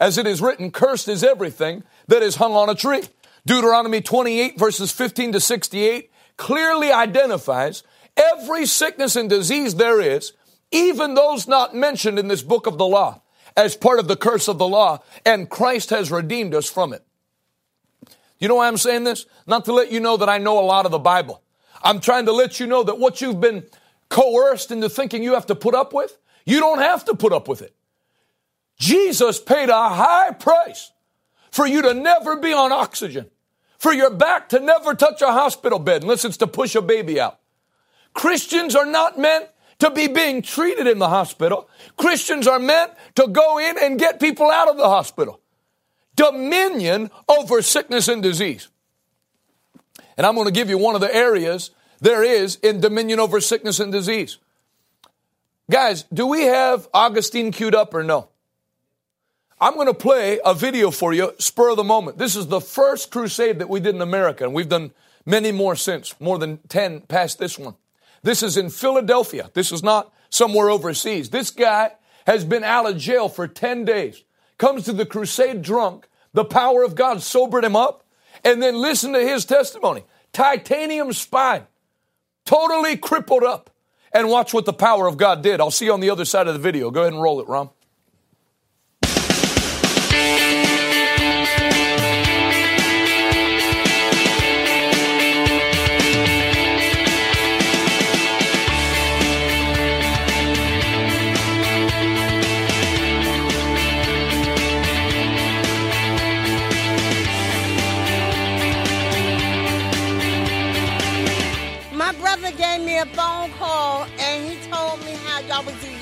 As 0.00 0.16
it 0.16 0.26
is 0.26 0.40
written, 0.40 0.70
cursed 0.70 1.08
is 1.08 1.24
everything 1.24 1.82
that 2.06 2.22
is 2.22 2.36
hung 2.36 2.54
on 2.54 2.68
a 2.68 2.74
tree. 2.74 3.02
Deuteronomy 3.48 4.02
28 4.02 4.58
verses 4.58 4.92
15 4.92 5.32
to 5.32 5.40
68 5.40 6.12
clearly 6.36 6.92
identifies 6.92 7.82
every 8.14 8.66
sickness 8.66 9.16
and 9.16 9.30
disease 9.30 9.76
there 9.76 10.02
is, 10.02 10.34
even 10.70 11.14
those 11.14 11.48
not 11.48 11.74
mentioned 11.74 12.18
in 12.18 12.28
this 12.28 12.42
book 12.42 12.66
of 12.66 12.76
the 12.76 12.84
law, 12.84 13.22
as 13.56 13.74
part 13.74 14.00
of 14.00 14.06
the 14.06 14.16
curse 14.16 14.48
of 14.48 14.58
the 14.58 14.68
law, 14.68 15.02
and 15.24 15.48
Christ 15.48 15.88
has 15.88 16.10
redeemed 16.10 16.54
us 16.54 16.68
from 16.68 16.92
it. 16.92 17.02
You 18.38 18.48
know 18.48 18.56
why 18.56 18.68
I'm 18.68 18.76
saying 18.76 19.04
this? 19.04 19.24
Not 19.46 19.64
to 19.64 19.72
let 19.72 19.90
you 19.90 19.98
know 19.98 20.18
that 20.18 20.28
I 20.28 20.36
know 20.36 20.58
a 20.58 20.60
lot 20.60 20.84
of 20.84 20.92
the 20.92 20.98
Bible. 20.98 21.42
I'm 21.82 22.00
trying 22.00 22.26
to 22.26 22.32
let 22.32 22.60
you 22.60 22.66
know 22.66 22.82
that 22.82 22.98
what 22.98 23.22
you've 23.22 23.40
been 23.40 23.64
coerced 24.10 24.70
into 24.70 24.90
thinking 24.90 25.22
you 25.22 25.32
have 25.32 25.46
to 25.46 25.54
put 25.54 25.74
up 25.74 25.94
with, 25.94 26.18
you 26.44 26.60
don't 26.60 26.80
have 26.80 27.06
to 27.06 27.14
put 27.14 27.32
up 27.32 27.48
with 27.48 27.62
it. 27.62 27.74
Jesus 28.78 29.40
paid 29.40 29.70
a 29.70 29.88
high 29.88 30.32
price 30.32 30.92
for 31.50 31.66
you 31.66 31.80
to 31.80 31.94
never 31.94 32.36
be 32.36 32.52
on 32.52 32.72
oxygen 32.72 33.30
for 33.78 33.92
your 33.92 34.10
back 34.10 34.48
to 34.50 34.60
never 34.60 34.94
touch 34.94 35.22
a 35.22 35.32
hospital 35.32 35.78
bed 35.78 36.02
unless 36.02 36.24
it's 36.24 36.36
to 36.38 36.46
push 36.46 36.74
a 36.74 36.82
baby 36.82 37.20
out. 37.20 37.38
Christians 38.12 38.74
are 38.74 38.86
not 38.86 39.18
meant 39.18 39.46
to 39.78 39.90
be 39.90 40.08
being 40.08 40.42
treated 40.42 40.86
in 40.86 40.98
the 40.98 41.08
hospital. 41.08 41.68
Christians 41.96 42.46
are 42.46 42.58
meant 42.58 42.92
to 43.14 43.28
go 43.28 43.58
in 43.58 43.76
and 43.80 43.98
get 43.98 44.20
people 44.20 44.50
out 44.50 44.68
of 44.68 44.76
the 44.76 44.88
hospital. 44.88 45.40
Dominion 46.16 47.10
over 47.28 47.62
sickness 47.62 48.08
and 48.08 48.22
disease. 48.22 48.68
And 50.16 50.26
I'm 50.26 50.34
going 50.34 50.46
to 50.46 50.52
give 50.52 50.68
you 50.68 50.78
one 50.78 50.96
of 50.96 51.00
the 51.00 51.14
areas 51.14 51.70
there 52.00 52.24
is 52.24 52.56
in 52.56 52.80
dominion 52.80 53.20
over 53.20 53.40
sickness 53.40 53.78
and 53.78 53.92
disease. 53.92 54.38
Guys, 55.70 56.04
do 56.12 56.26
we 56.26 56.42
have 56.42 56.88
Augustine 56.92 57.52
queued 57.52 57.74
up 57.74 57.94
or 57.94 58.02
no? 58.02 58.28
I'm 59.60 59.74
going 59.74 59.88
to 59.88 59.94
play 59.94 60.38
a 60.44 60.54
video 60.54 60.90
for 60.92 61.12
you, 61.12 61.32
spur 61.38 61.70
of 61.70 61.76
the 61.76 61.84
moment. 61.84 62.18
This 62.18 62.36
is 62.36 62.46
the 62.46 62.60
first 62.60 63.10
crusade 63.10 63.58
that 63.58 63.68
we 63.68 63.80
did 63.80 63.94
in 63.94 64.00
America, 64.00 64.44
and 64.44 64.54
we've 64.54 64.68
done 64.68 64.92
many 65.26 65.50
more 65.50 65.74
since, 65.74 66.14
more 66.20 66.38
than 66.38 66.58
10 66.68 67.02
past 67.02 67.38
this 67.38 67.58
one. 67.58 67.74
This 68.22 68.42
is 68.42 68.56
in 68.56 68.70
Philadelphia. 68.70 69.50
This 69.54 69.72
is 69.72 69.82
not 69.82 70.12
somewhere 70.30 70.70
overseas. 70.70 71.30
This 71.30 71.50
guy 71.50 71.92
has 72.26 72.44
been 72.44 72.62
out 72.62 72.88
of 72.88 72.98
jail 72.98 73.28
for 73.28 73.48
10 73.48 73.84
days, 73.84 74.22
comes 74.58 74.84
to 74.84 74.92
the 74.92 75.06
crusade 75.06 75.62
drunk. 75.62 76.08
The 76.34 76.44
power 76.44 76.84
of 76.84 76.94
God 76.94 77.22
sobered 77.22 77.64
him 77.64 77.74
up, 77.74 78.04
and 78.44 78.62
then 78.62 78.76
listen 78.76 79.12
to 79.12 79.20
his 79.20 79.44
testimony. 79.44 80.04
Titanium 80.32 81.12
spine, 81.12 81.66
totally 82.44 82.96
crippled 82.96 83.42
up. 83.42 83.70
And 84.10 84.30
watch 84.30 84.54
what 84.54 84.64
the 84.64 84.72
power 84.72 85.06
of 85.06 85.18
God 85.18 85.42
did. 85.42 85.60
I'll 85.60 85.70
see 85.70 85.84
you 85.84 85.92
on 85.92 86.00
the 86.00 86.08
other 86.08 86.24
side 86.24 86.48
of 86.48 86.54
the 86.54 86.60
video. 86.60 86.90
Go 86.90 87.02
ahead 87.02 87.12
and 87.12 87.20
roll 87.20 87.40
it, 87.40 87.46
Ron. 87.46 87.68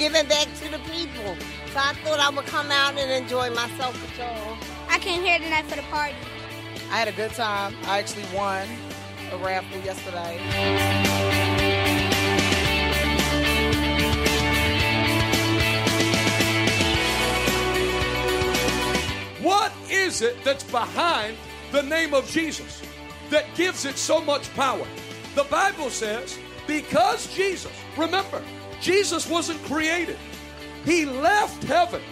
Giving 0.07 0.29
back 0.29 0.47
to 0.55 0.71
the 0.71 0.79
people. 0.91 1.35
So 1.73 1.79
I 1.79 1.93
thought 2.05 2.21
I 2.21 2.31
would 2.31 2.47
come 2.47 2.71
out 2.71 2.97
and 2.97 3.11
enjoy 3.11 3.51
myself 3.51 4.01
with 4.01 4.17
y'all. 4.17 4.57
I 4.89 5.01
came 5.01 5.21
here 5.21 5.41
tonight 5.41 5.65
for 5.65 5.75
the 5.75 5.83
party. 5.83 6.15
I 6.93 6.99
had 6.99 7.09
a 7.09 7.13
good 7.13 7.33
time. 7.33 7.75
I 7.87 7.99
actually 7.99 8.23
won 8.33 8.69
a 9.33 9.37
raffle 9.39 9.81
yesterday. 9.81 10.39
What 19.43 19.73
is 19.91 20.23
it 20.23 20.37
that's 20.45 20.63
behind 20.63 21.37
the 21.73 21.83
name 21.83 22.15
of 22.15 22.31
Jesus 22.31 22.81
that 23.31 23.53
gives 23.57 23.85
it 23.85 23.97
so 23.97 24.21
much 24.21 24.55
power? 24.55 24.87
The 25.35 25.45
Bible 25.51 25.91
says, 25.91 26.39
because 26.69 27.27
Jesus, 27.35 27.73
remember, 27.97 28.41
Jesus 28.81 29.29
wasn't 29.29 29.63
created. 29.65 30.19
He 30.85 31.05
left 31.05 31.65
heaven, 31.65 32.03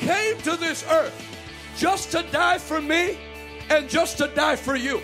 came 0.00 0.38
to 0.38 0.56
this 0.56 0.84
earth 0.90 1.14
just 1.76 2.12
to 2.12 2.22
die 2.30 2.58
for 2.58 2.80
me 2.80 3.18
and 3.70 3.88
just 3.88 4.18
to 4.18 4.28
die 4.28 4.56
for 4.56 4.76
you. 4.76 5.00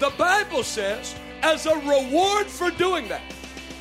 The 0.00 0.12
Bible 0.16 0.62
says, 0.62 1.14
as 1.42 1.66
a 1.66 1.76
reward 1.76 2.46
for 2.46 2.70
doing 2.70 3.08
that, 3.08 3.22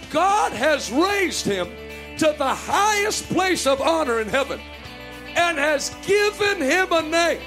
God 0.09 0.51
has 0.53 0.91
raised 0.91 1.45
him 1.45 1.67
to 2.17 2.33
the 2.37 2.53
highest 2.53 3.27
place 3.29 3.67
of 3.67 3.81
honor 3.81 4.19
in 4.19 4.27
heaven 4.27 4.59
and 5.35 5.57
has 5.57 5.95
given 6.05 6.61
him 6.61 6.91
a 6.91 7.01
name 7.01 7.41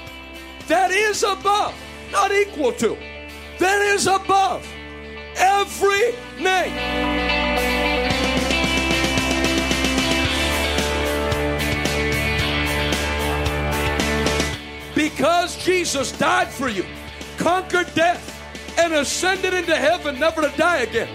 that 0.67 0.91
is 0.91 1.23
above, 1.23 1.75
not 2.11 2.31
equal 2.31 2.71
to, 2.73 2.97
that 3.59 3.81
is 3.81 4.07
above 4.07 4.65
every 5.35 6.13
name. 6.41 7.30
Because 15.21 15.55
Jesus 15.63 16.11
died 16.13 16.47
for 16.47 16.67
you, 16.67 16.83
conquered 17.37 17.93
death, 17.93 18.41
and 18.79 18.91
ascended 18.91 19.53
into 19.53 19.75
heaven 19.75 20.19
never 20.19 20.41
to 20.41 20.51
die 20.57 20.79
again, 20.79 21.07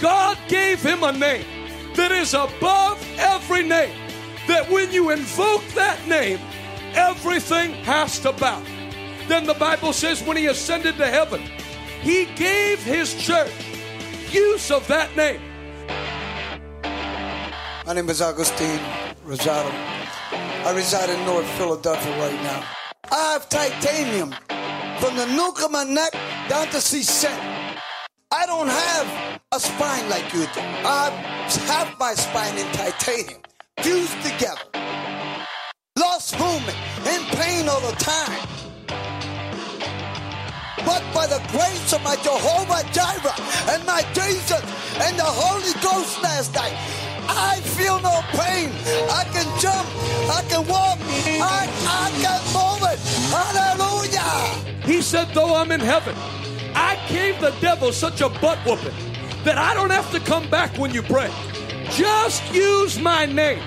God 0.00 0.38
gave 0.48 0.82
him 0.82 1.02
a 1.02 1.12
name 1.12 1.44
that 1.94 2.12
is 2.12 2.32
above 2.32 3.06
every 3.18 3.62
name. 3.62 3.94
That 4.48 4.70
when 4.70 4.90
you 4.90 5.10
invoke 5.10 5.62
that 5.74 6.00
name, 6.08 6.40
everything 6.94 7.74
has 7.84 8.18
to 8.20 8.32
bow. 8.32 8.62
Then 9.28 9.44
the 9.44 9.52
Bible 9.52 9.92
says 9.92 10.22
when 10.22 10.38
he 10.38 10.46
ascended 10.46 10.96
to 10.96 11.06
heaven, 11.06 11.42
he 12.00 12.24
gave 12.36 12.82
his 12.82 13.14
church 13.22 13.52
use 14.30 14.70
of 14.70 14.88
that 14.88 15.14
name. 15.14 15.42
My 17.84 17.92
name 17.92 18.08
is 18.08 18.22
Augustine 18.22 18.80
Rosado. 19.26 19.70
I 20.64 20.72
reside 20.74 21.10
in 21.10 21.22
North 21.26 21.46
Philadelphia 21.58 22.18
right 22.18 22.42
now. 22.42 22.66
I 23.14 23.32
have 23.34 23.46
titanium 23.50 24.30
from 24.98 25.16
the 25.16 25.26
nuke 25.36 25.62
of 25.62 25.70
my 25.70 25.84
neck 25.84 26.12
down 26.48 26.66
to 26.68 26.78
C7. 26.78 27.28
I 28.30 28.46
don't 28.46 28.68
have 28.68 29.40
a 29.52 29.60
spine 29.60 30.08
like 30.08 30.32
you 30.32 30.46
do. 30.46 30.60
I 30.60 31.10
have 31.66 31.98
my 32.00 32.14
spine 32.14 32.56
in 32.56 32.66
titanium, 32.72 33.42
fused 33.80 34.16
together. 34.22 34.64
Lost 35.98 36.38
movement, 36.40 36.78
in 37.04 37.20
pain 37.36 37.68
all 37.68 37.82
the 37.82 37.94
time. 37.96 38.48
But 40.86 41.04
by 41.12 41.26
the 41.26 41.42
grace 41.52 41.92
of 41.92 42.02
my 42.02 42.16
Jehovah 42.16 42.82
Jireh 42.92 43.74
and 43.74 43.84
my 43.84 44.00
Jesus 44.14 44.62
and 45.04 45.18
the 45.18 45.28
Holy 45.28 45.74
Ghost 45.84 46.22
last 46.22 46.54
night, 46.54 46.72
I 47.28 47.60
feel 47.60 48.00
no 48.00 48.20
pain. 48.32 48.70
I 49.10 49.24
can 49.32 49.46
jump. 49.60 49.86
I 50.30 50.42
can 50.48 50.66
walk. 50.66 50.98
I, 51.00 51.68
I 51.86 52.10
can 52.22 52.40
move 52.52 52.82
it. 52.90 52.98
Hallelujah. 53.30 54.86
He 54.86 55.02
said, 55.02 55.28
though 55.34 55.54
I'm 55.54 55.72
in 55.72 55.80
heaven, 55.80 56.14
I 56.74 56.98
gave 57.08 57.40
the 57.40 57.50
devil 57.60 57.92
such 57.92 58.20
a 58.20 58.28
butt 58.28 58.58
whooping 58.66 58.94
that 59.44 59.58
I 59.58 59.74
don't 59.74 59.90
have 59.90 60.10
to 60.12 60.20
come 60.20 60.48
back 60.50 60.76
when 60.78 60.92
you 60.92 61.02
pray. 61.02 61.30
Just 61.90 62.42
use 62.54 62.98
my 62.98 63.26
name. 63.26 63.62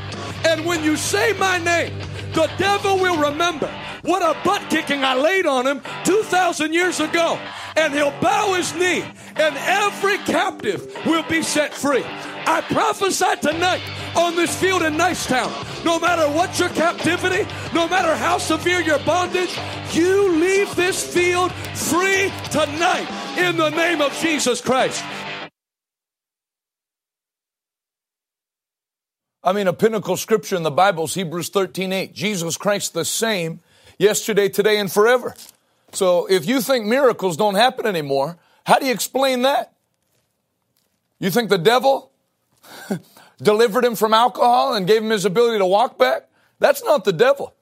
And 0.45 0.65
when 0.65 0.83
you 0.83 0.95
say 0.95 1.33
my 1.33 1.57
name, 1.57 1.97
the 2.33 2.49
devil 2.57 2.97
will 2.97 3.17
remember 3.17 3.67
what 4.01 4.21
a 4.21 4.39
butt 4.43 4.69
kicking 4.69 5.03
I 5.03 5.15
laid 5.15 5.45
on 5.45 5.65
him 5.65 5.81
2,000 6.03 6.73
years 6.73 6.99
ago. 6.99 7.39
And 7.75 7.93
he'll 7.93 8.13
bow 8.21 8.53
his 8.53 8.73
knee, 8.75 9.03
and 9.35 9.55
every 9.57 10.17
captive 10.19 10.95
will 11.05 11.23
be 11.23 11.41
set 11.41 11.73
free. 11.73 12.05
I 12.47 12.61
prophesy 12.61 13.35
tonight 13.41 13.81
on 14.15 14.35
this 14.35 14.55
field 14.59 14.83
in 14.83 14.93
Nicetown. 14.93 15.51
No 15.83 15.99
matter 15.99 16.29
what 16.31 16.57
your 16.59 16.69
captivity, 16.69 17.47
no 17.73 17.87
matter 17.87 18.15
how 18.15 18.37
severe 18.37 18.81
your 18.81 18.99
bondage, 18.99 19.57
you 19.91 20.31
leave 20.31 20.75
this 20.75 21.05
field 21.05 21.51
free 21.51 22.31
tonight 22.51 23.07
in 23.37 23.57
the 23.57 23.69
name 23.69 24.01
of 24.01 24.13
Jesus 24.19 24.61
Christ. 24.61 25.03
I 29.43 29.53
mean, 29.53 29.67
a 29.67 29.73
pinnacle 29.73 30.17
scripture 30.17 30.55
in 30.55 30.63
the 30.63 30.71
Bible 30.71 31.03
is 31.03 31.13
Hebrews 31.13 31.49
13 31.49 31.93
8. 31.93 32.13
Jesus 32.13 32.57
Christ 32.57 32.93
the 32.93 33.05
same 33.05 33.59
yesterday, 33.99 34.49
today, 34.49 34.79
and 34.79 34.91
forever. 34.91 35.35
So 35.91 36.25
if 36.25 36.47
you 36.47 36.61
think 36.61 36.85
miracles 36.85 37.37
don't 37.37 37.55
happen 37.55 37.85
anymore, 37.85 38.37
how 38.65 38.79
do 38.79 38.87
you 38.87 38.91
explain 38.91 39.43
that? 39.43 39.73
You 41.19 41.29
think 41.29 41.49
the 41.49 41.59
devil 41.59 42.11
delivered 43.41 43.85
him 43.85 43.95
from 43.95 44.13
alcohol 44.13 44.73
and 44.73 44.87
gave 44.87 45.03
him 45.03 45.09
his 45.09 45.25
ability 45.25 45.57
to 45.57 45.65
walk 45.65 45.97
back? 45.97 46.29
That's 46.59 46.83
not 46.83 47.03
the 47.05 47.13
devil. 47.13 47.53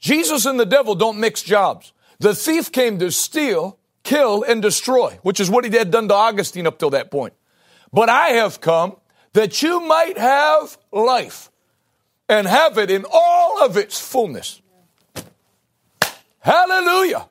Jesus 0.00 0.44
and 0.44 0.58
the 0.58 0.66
devil 0.66 0.94
don't 0.94 1.18
mix 1.18 1.42
jobs. 1.42 1.92
The 2.18 2.34
thief 2.34 2.70
came 2.70 2.98
to 2.98 3.10
steal, 3.10 3.78
kill, 4.02 4.42
and 4.42 4.60
destroy, 4.60 5.18
which 5.22 5.40
is 5.40 5.50
what 5.50 5.64
he 5.64 5.76
had 5.76 5.90
done 5.90 6.08
to 6.08 6.14
Augustine 6.14 6.66
up 6.66 6.78
till 6.78 6.90
that 6.90 7.10
point. 7.10 7.34
But 7.92 8.08
I 8.08 8.30
have 8.30 8.60
come 8.60 8.96
that 9.32 9.62
you 9.62 9.80
might 9.80 10.18
have 10.18 10.78
life 10.92 11.50
and 12.28 12.46
have 12.46 12.78
it 12.78 12.90
in 12.90 13.04
all 13.10 13.64
of 13.64 13.76
its 13.76 14.00
fullness. 14.00 14.60
Hallelujah. 16.38 17.28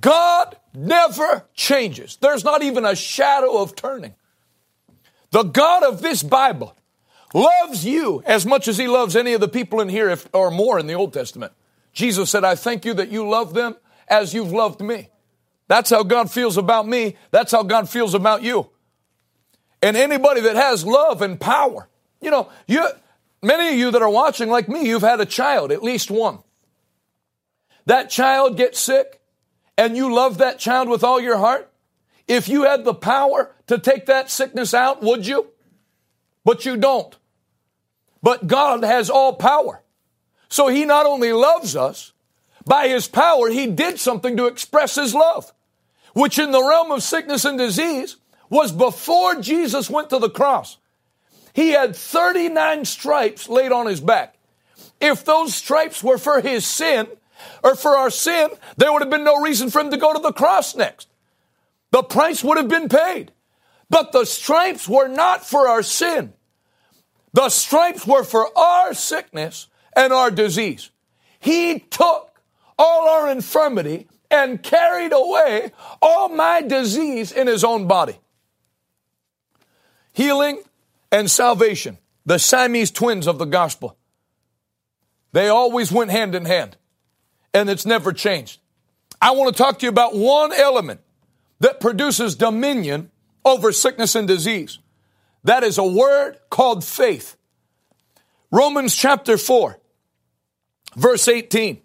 God 0.00 0.56
never 0.74 1.44
changes. 1.54 2.18
There's 2.20 2.44
not 2.44 2.62
even 2.62 2.84
a 2.84 2.94
shadow 2.94 3.58
of 3.58 3.74
turning. 3.76 4.14
The 5.30 5.42
God 5.42 5.82
of 5.82 6.02
this 6.02 6.22
Bible 6.22 6.76
loves 7.34 7.84
you 7.84 8.22
as 8.26 8.46
much 8.46 8.68
as 8.68 8.78
he 8.78 8.88
loves 8.88 9.16
any 9.16 9.32
of 9.32 9.40
the 9.40 9.48
people 9.48 9.80
in 9.80 9.88
here 9.88 10.08
if, 10.08 10.28
or 10.32 10.50
more 10.50 10.78
in 10.78 10.86
the 10.86 10.94
Old 10.94 11.12
Testament. 11.12 11.52
Jesus 11.92 12.30
said, 12.30 12.44
I 12.44 12.54
thank 12.54 12.84
you 12.84 12.94
that 12.94 13.10
you 13.10 13.28
love 13.28 13.54
them 13.54 13.76
as 14.08 14.34
you've 14.34 14.52
loved 14.52 14.80
me. 14.80 15.08
That's 15.68 15.90
how 15.90 16.02
God 16.02 16.30
feels 16.30 16.56
about 16.56 16.86
me. 16.86 17.16
That's 17.30 17.52
how 17.52 17.62
God 17.62 17.88
feels 17.88 18.14
about 18.14 18.42
you. 18.42 18.70
And 19.82 19.96
anybody 19.96 20.40
that 20.42 20.56
has 20.56 20.86
love 20.86 21.22
and 21.22 21.40
power, 21.40 21.88
you 22.20 22.30
know, 22.30 22.48
you, 22.66 22.86
many 23.42 23.68
of 23.70 23.74
you 23.74 23.90
that 23.90 24.02
are 24.02 24.10
watching 24.10 24.48
like 24.48 24.68
me, 24.68 24.86
you've 24.86 25.02
had 25.02 25.20
a 25.20 25.26
child, 25.26 25.72
at 25.72 25.82
least 25.82 26.10
one. 26.10 26.38
That 27.86 28.10
child 28.10 28.56
gets 28.56 28.78
sick 28.78 29.20
and 29.78 29.96
you 29.96 30.14
love 30.14 30.38
that 30.38 30.58
child 30.58 30.88
with 30.88 31.04
all 31.04 31.20
your 31.20 31.38
heart. 31.38 31.70
If 32.26 32.48
you 32.48 32.64
had 32.64 32.84
the 32.84 32.94
power 32.94 33.54
to 33.66 33.78
take 33.78 34.06
that 34.06 34.30
sickness 34.30 34.74
out, 34.74 35.02
would 35.02 35.26
you? 35.26 35.48
But 36.44 36.64
you 36.64 36.76
don't. 36.76 37.16
But 38.22 38.46
God 38.46 38.84
has 38.84 39.10
all 39.10 39.34
power. 39.34 39.82
So 40.48 40.68
he 40.68 40.84
not 40.84 41.06
only 41.06 41.32
loves 41.32 41.74
us, 41.76 42.12
by 42.64 42.88
his 42.88 43.06
power, 43.06 43.48
he 43.48 43.66
did 43.68 43.98
something 43.98 44.36
to 44.36 44.46
express 44.46 44.96
his 44.96 45.14
love, 45.14 45.52
which 46.14 46.38
in 46.38 46.50
the 46.50 46.62
realm 46.62 46.90
of 46.90 47.02
sickness 47.02 47.44
and 47.44 47.56
disease 47.56 48.16
was 48.50 48.72
before 48.72 49.40
Jesus 49.40 49.88
went 49.88 50.10
to 50.10 50.18
the 50.18 50.30
cross. 50.30 50.78
He 51.52 51.70
had 51.70 51.96
39 51.96 52.84
stripes 52.84 53.48
laid 53.48 53.72
on 53.72 53.86
his 53.86 54.00
back. 54.00 54.36
If 55.00 55.24
those 55.24 55.54
stripes 55.54 56.02
were 56.02 56.18
for 56.18 56.40
his 56.40 56.66
sin 56.66 57.06
or 57.62 57.76
for 57.76 57.96
our 57.96 58.10
sin, 58.10 58.48
there 58.76 58.92
would 58.92 59.02
have 59.02 59.10
been 59.10 59.24
no 59.24 59.40
reason 59.40 59.70
for 59.70 59.80
him 59.80 59.90
to 59.90 59.96
go 59.96 60.12
to 60.12 60.18
the 60.18 60.32
cross 60.32 60.74
next. 60.74 61.08
The 61.92 62.02
price 62.02 62.42
would 62.42 62.56
have 62.56 62.68
been 62.68 62.88
paid. 62.88 63.32
But 63.88 64.12
the 64.12 64.24
stripes 64.24 64.88
were 64.88 65.08
not 65.08 65.46
for 65.46 65.68
our 65.68 65.82
sin. 65.82 66.32
The 67.32 67.48
stripes 67.48 68.06
were 68.06 68.24
for 68.24 68.56
our 68.58 68.94
sickness 68.94 69.68
and 69.94 70.12
our 70.12 70.30
disease. 70.30 70.90
He 71.38 71.78
took 71.78 72.40
all 72.78 73.08
our 73.08 73.30
infirmity 73.30 74.08
and 74.30 74.62
carried 74.62 75.12
away 75.12 75.72
all 76.02 76.28
my 76.28 76.62
disease 76.62 77.32
in 77.32 77.46
his 77.46 77.62
own 77.62 77.86
body. 77.86 78.18
Healing 80.12 80.62
and 81.12 81.30
salvation, 81.30 81.98
the 82.24 82.38
Siamese 82.38 82.90
twins 82.90 83.26
of 83.26 83.38
the 83.38 83.44
gospel. 83.44 83.96
They 85.32 85.48
always 85.48 85.92
went 85.92 86.10
hand 86.10 86.34
in 86.34 86.46
hand, 86.46 86.76
and 87.52 87.68
it's 87.68 87.86
never 87.86 88.12
changed. 88.12 88.60
I 89.20 89.32
want 89.32 89.54
to 89.54 89.62
talk 89.62 89.78
to 89.78 89.86
you 89.86 89.90
about 89.90 90.14
one 90.14 90.52
element 90.52 91.00
that 91.60 91.80
produces 91.80 92.34
dominion 92.34 93.10
over 93.46 93.72
sickness 93.72 94.14
and 94.14 94.28
disease. 94.28 94.80
That 95.44 95.62
is 95.62 95.78
a 95.78 95.84
word 95.84 96.38
called 96.50 96.84
faith. 96.84 97.36
Romans 98.50 98.94
chapter 98.94 99.38
4, 99.38 99.78
verse 100.96 101.28
18. 101.28 101.80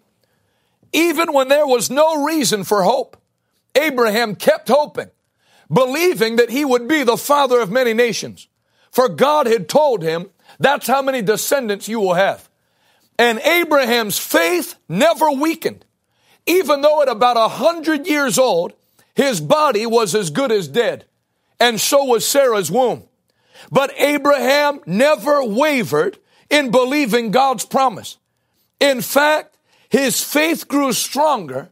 Even 0.92 1.32
when 1.32 1.48
there 1.48 1.66
was 1.66 1.90
no 1.90 2.24
reason 2.24 2.64
for 2.64 2.82
hope, 2.82 3.16
Abraham 3.74 4.34
kept 4.34 4.68
hoping, 4.68 5.10
believing 5.72 6.36
that 6.36 6.50
he 6.50 6.64
would 6.64 6.88
be 6.88 7.04
the 7.04 7.16
father 7.16 7.60
of 7.60 7.70
many 7.70 7.94
nations. 7.94 8.48
For 8.90 9.08
God 9.08 9.46
had 9.46 9.68
told 9.68 10.02
him, 10.02 10.30
that's 10.58 10.86
how 10.86 11.00
many 11.00 11.22
descendants 11.22 11.88
you 11.88 12.00
will 12.00 12.14
have. 12.14 12.48
And 13.18 13.38
Abraham's 13.38 14.18
faith 14.18 14.74
never 14.88 15.30
weakened. 15.30 15.84
Even 16.46 16.82
though 16.82 17.02
at 17.02 17.08
about 17.08 17.36
a 17.36 17.48
hundred 17.48 18.06
years 18.06 18.38
old, 18.38 18.72
his 19.14 19.40
body 19.40 19.86
was 19.86 20.14
as 20.14 20.30
good 20.30 20.50
as 20.50 20.66
dead. 20.68 21.04
And 21.62 21.80
so 21.80 22.02
was 22.02 22.26
Sarah's 22.26 22.72
womb. 22.72 23.04
But 23.70 23.92
Abraham 23.96 24.80
never 24.84 25.44
wavered 25.44 26.18
in 26.50 26.72
believing 26.72 27.30
God's 27.30 27.64
promise. 27.64 28.18
In 28.80 29.00
fact, 29.00 29.56
his 29.88 30.24
faith 30.24 30.66
grew 30.66 30.92
stronger, 30.92 31.70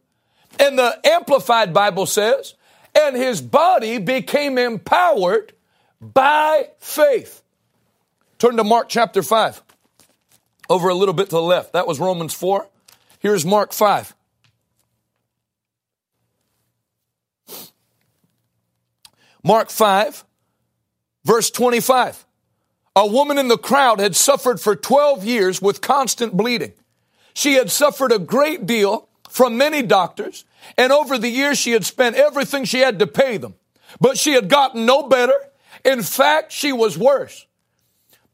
and 0.60 0.78
the 0.78 0.96
Amplified 1.04 1.74
Bible 1.74 2.06
says, 2.06 2.54
and 2.94 3.16
his 3.16 3.40
body 3.40 3.98
became 3.98 4.58
empowered 4.58 5.54
by 6.00 6.68
faith. 6.78 7.42
Turn 8.38 8.58
to 8.58 8.64
Mark 8.64 8.88
chapter 8.88 9.24
5. 9.24 9.60
Over 10.68 10.88
a 10.88 10.94
little 10.94 11.14
bit 11.14 11.30
to 11.30 11.36
the 11.36 11.42
left. 11.42 11.72
That 11.72 11.88
was 11.88 11.98
Romans 11.98 12.32
4. 12.32 12.68
Here's 13.18 13.44
Mark 13.44 13.72
5. 13.72 14.14
Mark 19.42 19.70
5, 19.70 20.24
verse 21.24 21.50
25. 21.50 22.26
A 22.96 23.06
woman 23.06 23.38
in 23.38 23.48
the 23.48 23.56
crowd 23.56 24.00
had 24.00 24.16
suffered 24.16 24.60
for 24.60 24.76
12 24.76 25.24
years 25.24 25.62
with 25.62 25.80
constant 25.80 26.36
bleeding. 26.36 26.72
She 27.34 27.54
had 27.54 27.70
suffered 27.70 28.12
a 28.12 28.18
great 28.18 28.66
deal 28.66 29.08
from 29.28 29.56
many 29.56 29.82
doctors, 29.82 30.44
and 30.76 30.92
over 30.92 31.16
the 31.16 31.28
years 31.28 31.58
she 31.58 31.70
had 31.70 31.84
spent 31.84 32.16
everything 32.16 32.64
she 32.64 32.80
had 32.80 32.98
to 32.98 33.06
pay 33.06 33.36
them. 33.36 33.54
But 34.00 34.18
she 34.18 34.32
had 34.32 34.48
gotten 34.48 34.86
no 34.86 35.04
better. 35.04 35.34
In 35.84 36.02
fact, 36.02 36.52
she 36.52 36.72
was 36.72 36.98
worse. 36.98 37.46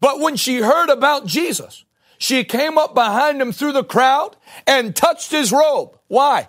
But 0.00 0.20
when 0.20 0.36
she 0.36 0.58
heard 0.58 0.90
about 0.90 1.26
Jesus, 1.26 1.84
she 2.18 2.44
came 2.44 2.78
up 2.78 2.94
behind 2.94 3.40
him 3.40 3.52
through 3.52 3.72
the 3.72 3.84
crowd 3.84 4.36
and 4.66 4.96
touched 4.96 5.30
his 5.30 5.52
robe. 5.52 5.98
Why? 6.08 6.48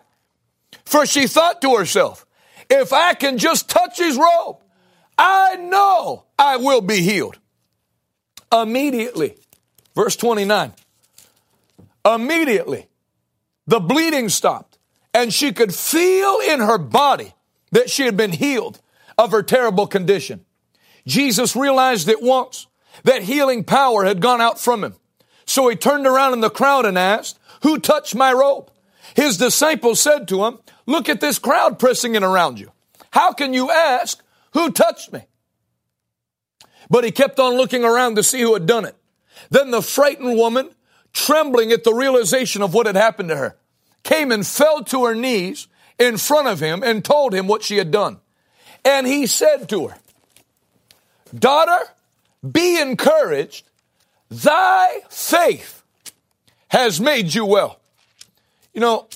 For 0.85 1.05
she 1.05 1.27
thought 1.27 1.61
to 1.61 1.75
herself, 1.75 2.25
if 2.69 2.93
I 2.93 3.13
can 3.13 3.37
just 3.37 3.69
touch 3.69 3.97
his 3.97 4.17
robe, 4.17 4.57
I 5.17 5.55
know 5.55 6.25
I 6.37 6.57
will 6.57 6.81
be 6.81 7.01
healed. 7.01 7.37
Immediately, 8.51 9.35
verse 9.95 10.15
29, 10.15 10.73
immediately 12.05 12.87
the 13.65 13.79
bleeding 13.79 14.29
stopped 14.29 14.77
and 15.13 15.33
she 15.33 15.51
could 15.51 15.73
feel 15.73 16.39
in 16.47 16.59
her 16.61 16.77
body 16.77 17.33
that 17.71 17.89
she 17.89 18.03
had 18.03 18.15
been 18.15 18.31
healed 18.31 18.79
of 19.17 19.31
her 19.31 19.43
terrible 19.43 19.87
condition. 19.87 20.45
Jesus 21.05 21.55
realized 21.55 22.07
at 22.07 22.21
once 22.21 22.67
that 23.03 23.23
healing 23.23 23.63
power 23.63 24.05
had 24.05 24.21
gone 24.21 24.41
out 24.41 24.59
from 24.59 24.83
him. 24.83 24.95
So 25.45 25.67
he 25.69 25.75
turned 25.75 26.05
around 26.05 26.33
in 26.33 26.41
the 26.41 26.49
crowd 26.49 26.85
and 26.85 26.97
asked, 26.97 27.39
who 27.63 27.79
touched 27.79 28.15
my 28.15 28.31
robe? 28.31 28.69
His 29.17 29.37
disciples 29.37 29.99
said 29.99 30.27
to 30.27 30.45
him, 30.45 30.59
look 30.85 31.09
at 31.09 31.19
this 31.19 31.39
crowd 31.39 31.79
pressing 31.79 32.13
in 32.13 32.23
around 32.23 32.59
you. 32.59 32.71
How 33.09 33.33
can 33.33 33.51
you 33.51 33.71
ask 33.71 34.23
who 34.53 34.69
touched 34.69 35.11
me? 35.11 35.23
But 36.87 37.03
he 37.03 37.09
kept 37.09 37.39
on 37.39 37.57
looking 37.57 37.83
around 37.83 38.15
to 38.15 38.23
see 38.23 38.41
who 38.41 38.53
had 38.53 38.67
done 38.67 38.85
it. 38.85 38.95
Then 39.49 39.71
the 39.71 39.81
frightened 39.81 40.37
woman, 40.37 40.69
trembling 41.13 41.71
at 41.71 41.83
the 41.83 41.95
realization 41.95 42.61
of 42.61 42.75
what 42.75 42.85
had 42.85 42.95
happened 42.95 43.29
to 43.29 43.35
her, 43.35 43.57
came 44.03 44.31
and 44.31 44.45
fell 44.45 44.83
to 44.83 45.05
her 45.05 45.15
knees 45.15 45.67
in 45.97 46.17
front 46.17 46.47
of 46.47 46.59
him 46.59 46.83
and 46.83 47.03
told 47.03 47.33
him 47.33 47.47
what 47.47 47.63
she 47.63 47.77
had 47.77 47.89
done. 47.89 48.19
And 48.85 49.07
he 49.07 49.25
said 49.25 49.67
to 49.69 49.87
her, 49.87 49.97
Daughter, 51.33 51.87
be 52.49 52.79
encouraged. 52.79 53.67
Thy 54.29 54.99
faith 55.09 55.81
has 56.67 57.01
made 57.01 57.33
you 57.33 57.45
well. 57.45 57.79
You 58.77 58.81
know, 58.81 59.07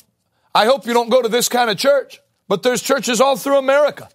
I 0.56 0.66
hope 0.66 0.88
you 0.88 0.94
don't 0.96 1.12
go 1.12 1.22
to 1.22 1.30
this 1.30 1.48
kind 1.48 1.70
of 1.70 1.78
church, 1.78 2.20
but 2.48 2.64
there's 2.64 2.82
churches 2.82 3.22
all 3.22 3.38
through 3.38 3.60
America 3.60 4.10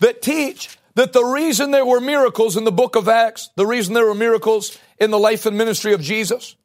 that 0.00 0.20
teach 0.20 0.76
that 0.96 1.12
the 1.12 1.22
reason 1.22 1.70
there 1.70 1.86
were 1.86 2.00
miracles 2.00 2.56
in 2.56 2.64
the 2.64 2.72
book 2.72 2.96
of 2.96 3.06
Acts, 3.06 3.50
the 3.54 3.64
reason 3.64 3.94
there 3.94 4.06
were 4.06 4.16
miracles 4.16 4.76
in 4.98 5.12
the 5.12 5.18
life 5.18 5.46
and 5.46 5.56
ministry 5.56 5.92
of 5.92 6.00
Jesus, 6.00 6.56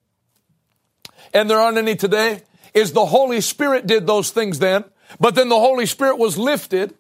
and 1.36 1.48
there 1.48 1.60
aren't 1.60 1.78
any 1.78 1.96
today, 1.96 2.42
is 2.74 2.94
the 2.94 3.06
Holy 3.06 3.42
Spirit 3.42 3.86
did 3.86 4.08
those 4.08 4.32
things 4.32 4.58
then, 4.58 4.86
but 5.20 5.36
then 5.36 5.50
the 5.50 5.60
Holy 5.60 5.86
Spirit 5.86 6.18
was 6.18 6.36
lifted 6.36 6.96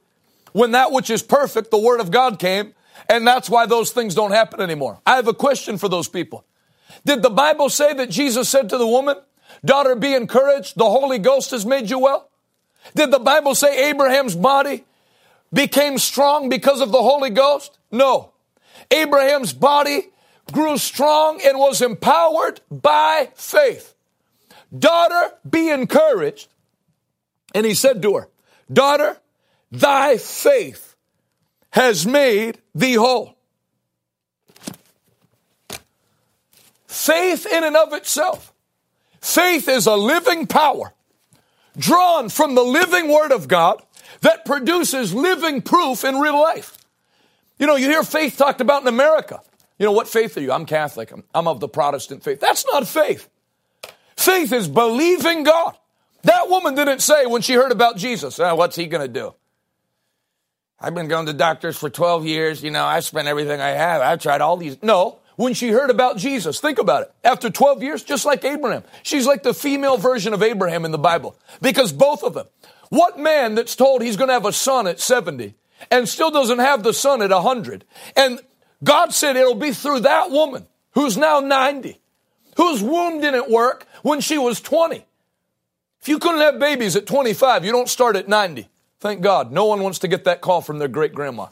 when 0.51 0.73
that 0.73 0.91
which 0.91 1.09
is 1.09 1.23
perfect, 1.23 1.71
the 1.71 1.79
Word 1.79 2.01
of 2.01 2.11
God 2.11 2.37
came, 2.37 2.75
and 3.09 3.25
that's 3.25 3.49
why 3.49 3.65
those 3.65 3.89
things 3.89 4.13
don't 4.13 4.29
happen 4.29 4.61
anymore. 4.61 5.01
I 5.07 5.15
have 5.15 5.27
a 5.27 5.33
question 5.33 5.79
for 5.79 5.89
those 5.89 6.07
people. 6.07 6.45
Did 7.03 7.23
the 7.23 7.31
Bible 7.31 7.69
say 7.69 7.95
that 7.95 8.11
Jesus 8.11 8.47
said 8.47 8.69
to 8.69 8.77
the 8.77 8.85
woman, 8.85 9.15
Daughter, 9.63 9.95
be 9.95 10.13
encouraged, 10.13 10.77
the 10.77 10.89
Holy 10.89 11.19
Ghost 11.19 11.51
has 11.51 11.65
made 11.65 11.89
you 11.89 11.99
well? 11.99 12.29
Did 12.95 13.11
the 13.11 13.19
Bible 13.19 13.55
say 13.55 13.89
Abraham's 13.89 14.35
body 14.35 14.83
became 15.53 15.97
strong 15.97 16.49
because 16.49 16.81
of 16.81 16.91
the 16.91 17.01
Holy 17.01 17.29
Ghost? 17.29 17.77
No. 17.91 18.33
Abraham's 18.91 19.53
body 19.53 20.09
grew 20.51 20.77
strong 20.77 21.39
and 21.43 21.57
was 21.57 21.81
empowered 21.81 22.61
by 22.69 23.29
faith. 23.35 23.95
Daughter, 24.77 25.33
be 25.49 25.69
encouraged. 25.69 26.49
And 27.53 27.65
he 27.65 27.73
said 27.73 28.01
to 28.01 28.15
her, 28.15 28.29
Daughter, 28.71 29.17
thy 29.71 30.17
faith 30.17 30.95
has 31.71 32.05
made 32.05 32.59
thee 32.73 32.95
whole. 32.95 33.35
Faith 36.87 37.45
in 37.45 37.63
and 37.63 37.75
of 37.75 37.93
itself. 37.93 38.52
Faith 39.23 39.69
is 39.69 39.87
a 39.87 39.95
living 39.95 40.47
power 40.47 40.93
drawn 41.77 42.27
from 42.27 42.55
the 42.55 42.61
living 42.61 43.07
Word 43.07 43.31
of 43.31 43.47
God 43.47 43.81
that 44.19 44.43
produces 44.43 45.13
living 45.13 45.61
proof 45.61 46.03
in 46.03 46.19
real 46.19 46.41
life. 46.41 46.77
You 47.57 47.65
know, 47.65 47.77
you 47.77 47.87
hear 47.87 48.03
faith 48.03 48.37
talked 48.37 48.59
about 48.59 48.81
in 48.81 48.89
America. 48.89 49.39
You 49.79 49.85
know, 49.85 49.93
what 49.93 50.09
faith 50.09 50.35
are 50.35 50.41
you? 50.41 50.51
I'm 50.51 50.65
Catholic. 50.65 51.09
I'm, 51.13 51.23
I'm 51.33 51.47
of 51.47 51.61
the 51.61 51.69
Protestant 51.69 52.21
faith. 52.21 52.41
That's 52.41 52.65
not 52.69 52.85
faith. 52.85 53.29
Faith 54.17 54.51
is 54.51 54.67
believing 54.67 55.43
God. 55.43 55.77
That 56.23 56.49
woman 56.49 56.75
didn't 56.75 56.99
say 56.99 57.25
when 57.25 57.41
she 57.41 57.53
heard 57.53 57.71
about 57.71 57.95
Jesus, 57.95 58.41
oh, 58.41 58.55
what's 58.55 58.75
he 58.75 58.87
going 58.87 59.07
to 59.07 59.13
do? 59.13 59.33
I've 60.81 60.93
been 60.93 61.07
going 61.07 61.27
to 61.27 61.33
doctors 61.33 61.77
for 61.77 61.89
12 61.89 62.25
years. 62.25 62.61
You 62.61 62.71
know, 62.71 62.83
I've 62.83 63.05
spent 63.05 63.29
everything 63.29 63.61
I 63.61 63.69
have. 63.69 64.01
I've 64.01 64.19
tried 64.19 64.41
all 64.41 64.57
these. 64.57 64.83
No, 64.83 65.19
when 65.35 65.53
she 65.53 65.69
heard 65.69 65.89
about 65.89 66.17
Jesus, 66.17 66.59
think 66.59 66.79
about 66.79 67.03
it. 67.03 67.13
After 67.23 67.49
12 67.49 67.83
years, 67.83 68.03
just 68.03 68.25
like 68.25 68.43
Abraham, 68.43 68.83
she's 69.01 69.25
like 69.25 69.43
the 69.43 69.53
female 69.53 69.97
version 69.97 70.33
of 70.33 70.43
Abraham 70.43 70.85
in 70.85 70.91
the 70.91 70.97
Bible 70.97 71.35
because 71.61 71.91
both 71.91 72.23
of 72.23 72.33
them, 72.33 72.47
what 72.89 73.17
man 73.17 73.55
that's 73.55 73.75
told 73.75 74.01
he's 74.01 74.17
going 74.17 74.27
to 74.27 74.33
have 74.33 74.45
a 74.45 74.53
son 74.53 74.87
at 74.87 74.99
70 74.99 75.55
and 75.89 76.07
still 76.07 76.31
doesn't 76.31 76.59
have 76.59 76.83
the 76.83 76.93
son 76.93 77.21
at 77.21 77.31
100? 77.31 77.85
And 78.15 78.39
God 78.83 79.13
said 79.13 79.35
it'll 79.35 79.55
be 79.55 79.71
through 79.71 80.01
that 80.01 80.29
woman 80.29 80.67
who's 80.91 81.17
now 81.17 81.39
90, 81.39 81.99
whose 82.57 82.83
womb 82.83 83.21
didn't 83.21 83.49
work 83.49 83.87
when 84.03 84.21
she 84.21 84.37
was 84.37 84.61
20. 84.61 85.05
If 86.01 86.07
you 86.07 86.19
couldn't 86.19 86.41
have 86.41 86.59
babies 86.59 86.95
at 86.95 87.05
25, 87.05 87.65
you 87.65 87.71
don't 87.71 87.89
start 87.89 88.15
at 88.15 88.27
90. 88.27 88.67
Thank 88.99 89.21
God. 89.21 89.51
No 89.51 89.65
one 89.65 89.81
wants 89.81 89.99
to 89.99 90.07
get 90.07 90.25
that 90.25 90.41
call 90.41 90.61
from 90.61 90.79
their 90.79 90.87
great 90.87 91.13
grandma. 91.13 91.47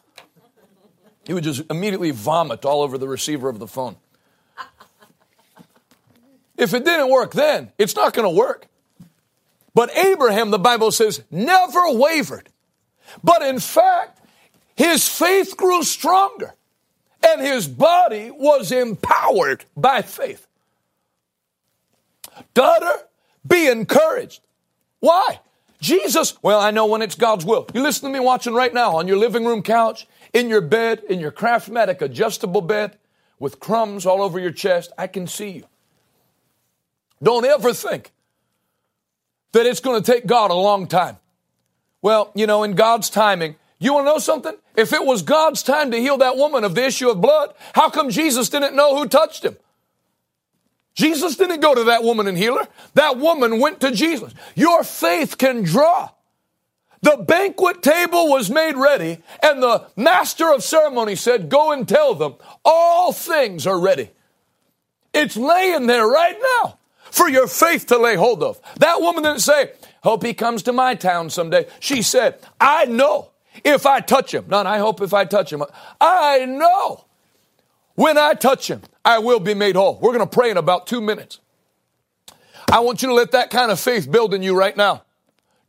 He 1.31 1.33
would 1.33 1.45
just 1.45 1.61
immediately 1.71 2.11
vomit 2.11 2.65
all 2.65 2.81
over 2.81 2.97
the 2.97 3.07
receiver 3.07 3.47
of 3.47 3.57
the 3.57 3.65
phone. 3.65 3.95
If 6.57 6.73
it 6.73 6.83
didn't 6.83 7.09
work 7.09 7.31
then, 7.31 7.71
it's 7.77 7.95
not 7.95 8.13
going 8.13 8.27
to 8.27 8.37
work. 8.37 8.67
But 9.73 9.95
Abraham, 9.95 10.51
the 10.51 10.59
Bible 10.59 10.91
says, 10.91 11.23
never 11.31 11.93
wavered. 11.93 12.49
But 13.23 13.43
in 13.43 13.61
fact, 13.61 14.19
his 14.75 15.07
faith 15.07 15.55
grew 15.55 15.83
stronger 15.83 16.53
and 17.25 17.39
his 17.39 17.65
body 17.65 18.29
was 18.29 18.73
empowered 18.73 19.63
by 19.77 20.01
faith. 20.01 20.45
Daughter, 22.53 23.07
be 23.47 23.69
encouraged. 23.69 24.41
Why? 24.99 25.39
Jesus, 25.79 26.37
well, 26.43 26.59
I 26.59 26.71
know 26.71 26.87
when 26.87 27.01
it's 27.01 27.15
God's 27.15 27.45
will. 27.45 27.69
You 27.73 27.83
listen 27.83 28.11
to 28.11 28.13
me 28.13 28.19
watching 28.19 28.53
right 28.53 28.73
now 28.73 28.97
on 28.97 29.07
your 29.07 29.15
living 29.15 29.45
room 29.45 29.63
couch, 29.63 30.07
in 30.33 30.49
your 30.49 30.61
bed, 30.61 31.03
in 31.09 31.19
your 31.19 31.31
Craftmatic 31.31 32.01
adjustable 32.01 32.61
bed 32.61 32.97
with 33.39 33.59
crumbs 33.59 34.05
all 34.05 34.21
over 34.21 34.39
your 34.39 34.51
chest. 34.51 34.91
I 34.97 35.07
can 35.07 35.27
see 35.27 35.49
you. 35.49 35.63
Don't 37.21 37.45
ever 37.45 37.73
think 37.73 38.11
that 39.51 39.65
it's 39.65 39.79
going 39.79 40.01
to 40.01 40.11
take 40.11 40.25
God 40.25 40.51
a 40.51 40.55
long 40.55 40.87
time. 40.87 41.17
Well, 42.01 42.31
you 42.33 42.47
know, 42.47 42.63
in 42.63 42.73
God's 42.73 43.09
timing, 43.09 43.55
You 43.81 43.93
want 43.95 44.05
to 44.05 44.11
know 44.11 44.19
something? 44.19 44.55
If 44.77 44.93
it 44.93 45.03
was 45.03 45.23
God's 45.23 45.63
time 45.63 45.89
to 45.89 45.97
heal 45.97 46.19
that 46.19 46.37
woman 46.37 46.63
of 46.63 46.75
the 46.75 46.85
issue 46.85 47.09
of 47.09 47.19
blood, 47.19 47.51
how 47.73 47.89
come 47.89 48.11
Jesus 48.11 48.47
didn't 48.47 48.75
know 48.75 48.95
who 48.95 49.07
touched 49.07 49.43
him? 49.43 49.57
Jesus 50.93 51.35
didn't 51.35 51.61
go 51.61 51.73
to 51.73 51.85
that 51.85 52.03
woman 52.03 52.27
and 52.27 52.37
heal 52.37 52.59
her. 52.59 52.67
That 52.93 53.17
woman 53.17 53.59
went 53.59 53.79
to 53.79 53.89
Jesus. 53.89 54.35
Your 54.53 54.83
faith 54.83 55.39
can 55.39 55.63
draw. 55.63 56.09
The 57.01 57.17
banquet 57.17 57.81
table 57.81 58.29
was 58.29 58.51
made 58.51 58.75
ready, 58.75 59.23
and 59.41 59.61
the 59.61 59.87
master 59.95 60.53
of 60.53 60.63
ceremony 60.63 61.15
said, 61.15 61.49
Go 61.49 61.71
and 61.71 61.87
tell 61.87 62.13
them 62.13 62.35
all 62.63 63.11
things 63.11 63.65
are 63.65 63.79
ready. 63.79 64.11
It's 65.13 65.35
laying 65.35 65.87
there 65.87 66.07
right 66.07 66.37
now 66.59 66.77
for 67.09 67.27
your 67.27 67.47
faith 67.47 67.87
to 67.87 67.97
lay 67.97 68.15
hold 68.15 68.43
of. 68.43 68.59
That 68.77 69.01
woman 69.01 69.23
didn't 69.23 69.41
say, 69.41 69.71
Hope 70.03 70.23
he 70.23 70.33
comes 70.33 70.63
to 70.63 70.73
my 70.73 70.95
town 70.95 71.29
someday. 71.29 71.67
She 71.79 72.01
said, 72.01 72.39
I 72.59 72.85
know 72.85 73.31
if 73.63 73.85
I 73.85 73.99
touch 73.99 74.33
him. 74.33 74.45
Not 74.47 74.67
I 74.67 74.77
hope 74.77 75.01
if 75.01 75.13
I 75.13 75.25
touch 75.25 75.51
him. 75.51 75.63
I 75.99 76.45
know 76.45 77.05
when 77.95 78.17
I 78.17 78.33
touch 78.33 78.69
him, 78.69 78.81
I 79.03 79.19
will 79.19 79.39
be 79.39 79.53
made 79.53 79.75
whole. 79.75 79.99
We're 79.99 80.13
going 80.13 80.27
to 80.27 80.33
pray 80.35 80.51
in 80.51 80.57
about 80.57 80.87
two 80.87 81.01
minutes. 81.01 81.39
I 82.71 82.79
want 82.79 83.01
you 83.01 83.09
to 83.09 83.13
let 83.13 83.31
that 83.31 83.49
kind 83.49 83.71
of 83.71 83.79
faith 83.79 84.09
build 84.09 84.33
in 84.33 84.43
you 84.43 84.57
right 84.57 84.75
now. 84.77 85.03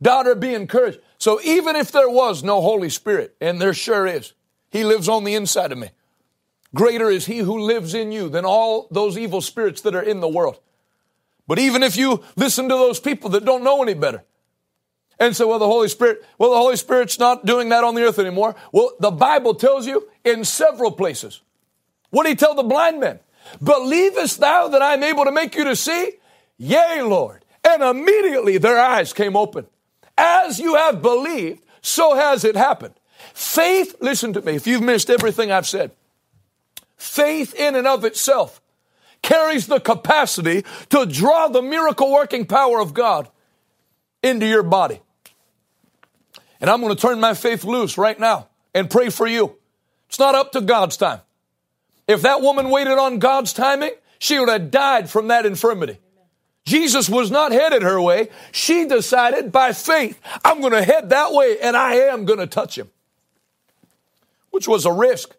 Daughter, 0.03 0.35
be 0.35 0.53
encouraged. 0.53 0.99
So 1.17 1.39
even 1.43 1.75
if 1.75 1.91
there 1.91 2.09
was 2.09 2.43
no 2.43 2.61
Holy 2.61 2.89
Spirit, 2.89 3.35
and 3.41 3.59
there 3.59 3.73
sure 3.73 4.05
is, 4.05 4.33
He 4.69 4.83
lives 4.83 5.07
on 5.09 5.23
the 5.23 5.33
inside 5.33 5.71
of 5.71 5.77
me. 5.77 5.89
Greater 6.75 7.09
is 7.09 7.25
He 7.25 7.39
who 7.39 7.59
lives 7.59 7.93
in 7.93 8.11
you 8.11 8.29
than 8.29 8.45
all 8.45 8.87
those 8.91 9.17
evil 9.17 9.41
spirits 9.41 9.81
that 9.81 9.95
are 9.95 10.01
in 10.01 10.19
the 10.19 10.27
world. 10.27 10.59
But 11.47 11.57
even 11.57 11.83
if 11.83 11.97
you 11.97 12.23
listen 12.35 12.69
to 12.69 12.75
those 12.75 12.99
people 12.99 13.29
that 13.31 13.45
don't 13.45 13.63
know 13.63 13.81
any 13.81 13.93
better, 13.93 14.23
and 15.19 15.35
so, 15.35 15.47
well, 15.47 15.59
the 15.59 15.67
Holy 15.67 15.87
Spirit, 15.87 16.23
well, 16.37 16.51
the 16.51 16.57
Holy 16.57 16.75
Spirit's 16.75 17.17
not 17.19 17.45
doing 17.45 17.69
that 17.69 17.83
on 17.83 17.95
the 17.95 18.03
earth 18.03 18.19
anymore. 18.19 18.55
Well, 18.71 18.91
the 18.99 19.11
Bible 19.11 19.53
tells 19.53 19.87
you 19.87 20.09
in 20.25 20.43
several 20.43 20.91
places. 20.91 21.41
What 22.09 22.23
did 22.23 22.31
he 22.31 22.35
tell 22.35 22.55
the 22.55 22.63
blind 22.63 22.99
men? 22.99 23.19
Believest 23.63 24.39
thou 24.39 24.67
that 24.69 24.81
I 24.81 24.93
am 24.93 25.03
able 25.03 25.25
to 25.25 25.31
make 25.31 25.55
you 25.55 25.63
to 25.65 25.75
see? 25.75 26.13
Yea, 26.57 27.01
Lord. 27.03 27.45
And 27.63 27.81
immediately 27.81 28.57
their 28.57 28.79
eyes 28.79 29.13
came 29.13 29.37
open. 29.37 29.67
As 30.17 30.59
you 30.59 30.75
have 30.75 31.01
believed, 31.01 31.63
so 31.81 32.15
has 32.15 32.43
it 32.43 32.55
happened. 32.55 32.93
Faith, 33.33 33.95
listen 33.99 34.33
to 34.33 34.41
me, 34.41 34.55
if 34.55 34.67
you've 34.67 34.83
missed 34.83 35.09
everything 35.09 35.51
I've 35.51 35.67
said, 35.67 35.91
faith 36.97 37.53
in 37.55 37.75
and 37.75 37.87
of 37.87 38.05
itself 38.05 38.61
carries 39.21 39.67
the 39.67 39.79
capacity 39.79 40.63
to 40.89 41.05
draw 41.05 41.47
the 41.47 41.61
miracle 41.61 42.11
working 42.11 42.45
power 42.45 42.79
of 42.79 42.93
God 42.93 43.29
into 44.21 44.45
your 44.45 44.63
body. 44.63 44.99
And 46.61 46.69
I'm 46.69 46.81
going 46.81 46.95
to 46.95 47.01
turn 47.01 47.19
my 47.19 47.33
faith 47.33 47.63
loose 47.63 47.97
right 47.97 48.19
now 48.19 48.47
and 48.73 48.89
pray 48.89 49.09
for 49.09 49.27
you. 49.27 49.57
It's 50.07 50.19
not 50.19 50.35
up 50.35 50.51
to 50.53 50.61
God's 50.61 50.97
time. 50.97 51.21
If 52.07 52.21
that 52.21 52.41
woman 52.41 52.69
waited 52.69 52.97
on 52.97 53.19
God's 53.19 53.53
timing, 53.53 53.91
she 54.19 54.39
would 54.39 54.49
have 54.49 54.71
died 54.71 55.09
from 55.09 55.29
that 55.29 55.45
infirmity. 55.45 55.97
Jesus 56.65 57.09
was 57.09 57.29
not 57.29 57.51
headed 57.51 57.81
her 57.81 58.01
way. 58.01 58.29
She 58.51 58.85
decided 58.85 59.51
by 59.51 59.73
faith, 59.73 60.19
I'm 60.45 60.61
going 60.61 60.73
to 60.73 60.83
head 60.83 61.09
that 61.09 61.33
way 61.33 61.59
and 61.59 61.75
I 61.75 61.95
am 61.95 62.25
going 62.25 62.39
to 62.39 62.47
touch 62.47 62.77
him, 62.77 62.89
which 64.51 64.67
was 64.67 64.85
a 64.85 64.91
risk. 64.91 65.35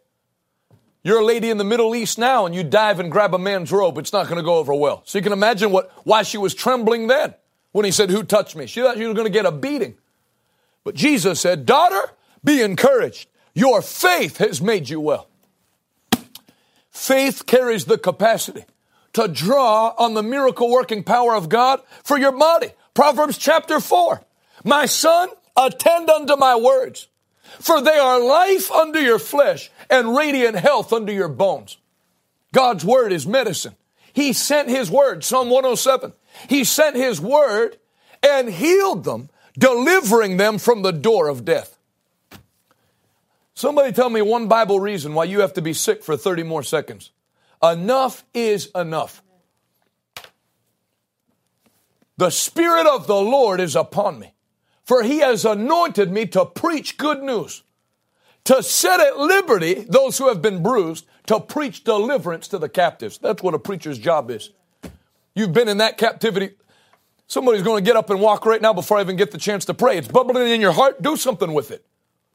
You're 1.03 1.21
a 1.21 1.25
lady 1.25 1.51
in 1.51 1.59
the 1.59 1.65
Middle 1.65 1.95
East 1.95 2.19
now 2.19 2.45
and 2.45 2.55
you 2.55 2.63
dive 2.63 3.01
and 3.01 3.11
grab 3.11 3.35
a 3.35 3.39
man's 3.39 3.73
robe. 3.73 3.99
It's 3.99 4.13
not 4.13 4.27
going 4.27 4.37
to 4.37 4.43
go 4.43 4.57
over 4.57 4.75
well. 4.75 5.03
So 5.07 5.19
you 5.19 5.23
can 5.23 5.33
imagine 5.33 5.71
what, 5.71 5.91
why 6.05 6.23
she 6.23 6.39
was 6.39 6.55
trembling 6.55 7.07
then 7.07 7.35
when 7.73 7.85
he 7.85 7.91
said, 7.91 8.11
Who 8.11 8.23
touched 8.23 8.57
me? 8.57 8.67
She 8.67 8.81
thought 8.81 8.97
she 8.97 9.07
was 9.07 9.15
going 9.15 9.27
to 9.27 9.33
get 9.33 9.47
a 9.47 9.53
beating. 9.53 9.97
But 10.83 10.95
Jesus 10.95 11.41
said, 11.41 11.65
Daughter, 11.65 12.11
be 12.43 12.61
encouraged. 12.61 13.29
Your 13.55 13.81
faith 13.81 14.39
has 14.39 14.61
made 14.61 14.89
you 14.89 15.01
well. 15.01 15.29
Faith 16.91 17.47
carries 17.47 17.87
the 17.87 17.99
capacity 17.99 18.65
to 19.14 19.29
draw 19.29 19.94
on 19.98 20.14
the 20.14 20.22
miracle 20.22 20.70
working 20.70 21.03
power 21.03 21.35
of 21.35 21.48
God 21.48 21.81
for 22.03 22.18
your 22.18 22.33
body. 22.33 22.68
Proverbs 22.92 23.38
chapter 23.38 23.81
4. 23.81 24.22
My 24.64 24.87
son, 24.87 25.29
attend 25.57 26.11
unto 26.11 26.37
my 26.37 26.57
words, 26.57 27.09
for 27.61 27.81
they 27.81 27.98
are 27.98 28.20
life 28.20 28.70
unto 28.70 28.98
your 28.98 29.18
flesh 29.18 29.70
and 29.88 30.16
radiant 30.16 30.57
health 30.57 30.92
unto 30.92 31.12
your 31.12 31.29
bones. 31.29 31.79
God's 32.53 32.85
word 32.85 33.12
is 33.12 33.27
medicine. 33.27 33.74
He 34.12 34.33
sent 34.33 34.68
his 34.68 34.90
word, 34.90 35.24
Psalm 35.24 35.50
107. 35.50 36.12
He 36.48 36.64
sent 36.64 36.96
his 36.96 37.20
word 37.20 37.79
and 38.22 38.48
healed 38.48 39.05
them, 39.05 39.29
delivering 39.59 40.37
them 40.37 40.59
from 40.59 40.83
the 40.83 40.92
door 40.92 41.29
of 41.29 41.44
death. 41.44 41.77
Somebody 43.55 43.92
tell 43.92 44.11
me 44.11 44.22
one 44.22 44.48
Bible 44.48 44.81
reason 44.81 45.14
why 45.14 45.24
you 45.24 45.40
have 45.40 45.53
to 45.55 45.62
be 45.62 45.72
sick 45.72 46.03
for 46.03 46.16
30 46.16 46.42
more 46.42 46.62
seconds. 46.62 47.11
Enough 47.72 48.24
is 48.35 48.70
enough. 48.74 49.22
The 52.18 52.31
Spirit 52.31 52.87
of 52.87 53.07
the 53.07 53.20
Lord 53.20 53.59
is 53.59 53.74
upon 53.74 54.18
me, 54.18 54.35
for 54.85 55.03
He 55.03 55.20
has 55.20 55.46
anointed 55.46 56.12
me 56.12 56.27
to 56.27 56.44
preach 56.44 56.98
good 56.98 57.22
news, 57.22 57.62
to 58.44 58.62
set 58.62 59.00
at 59.00 59.18
liberty 59.18 59.87
those 59.88 60.18
who 60.18 60.29
have 60.29 60.42
been 60.42 60.62
bruised, 60.62 61.07
to 61.27 61.40
preach 61.40 61.85
deliverance 61.85 62.48
to 62.48 62.59
the 62.59 62.68
captives. 62.68 63.16
That's 63.16 63.42
what 63.42 63.55
a 63.55 63.59
preacher's 63.59 63.98
job 63.98 64.31
is. 64.31 64.50
You've 65.35 65.55
been 65.55 65.68
in 65.68 65.79
that 65.79 65.96
captivity. 65.96 66.50
Somebody's 67.27 67.62
going 67.62 67.83
to 67.83 67.88
get 67.88 67.96
up 67.96 68.11
and 68.11 68.20
walk 68.20 68.44
right 68.44 68.61
now 68.61 68.74
before 68.74 68.98
I 68.98 69.00
even 69.00 69.16
get 69.16 69.31
the 69.31 69.38
chance 69.38 69.64
to 69.64 69.74
pray. 69.74 69.96
It's 69.96 70.07
bubbling 70.07 70.48
in 70.48 70.61
your 70.61 70.72
heart. 70.72 71.00
Do 71.00 71.16
something 71.16 71.55
with 71.55 71.70
it. 71.70 71.85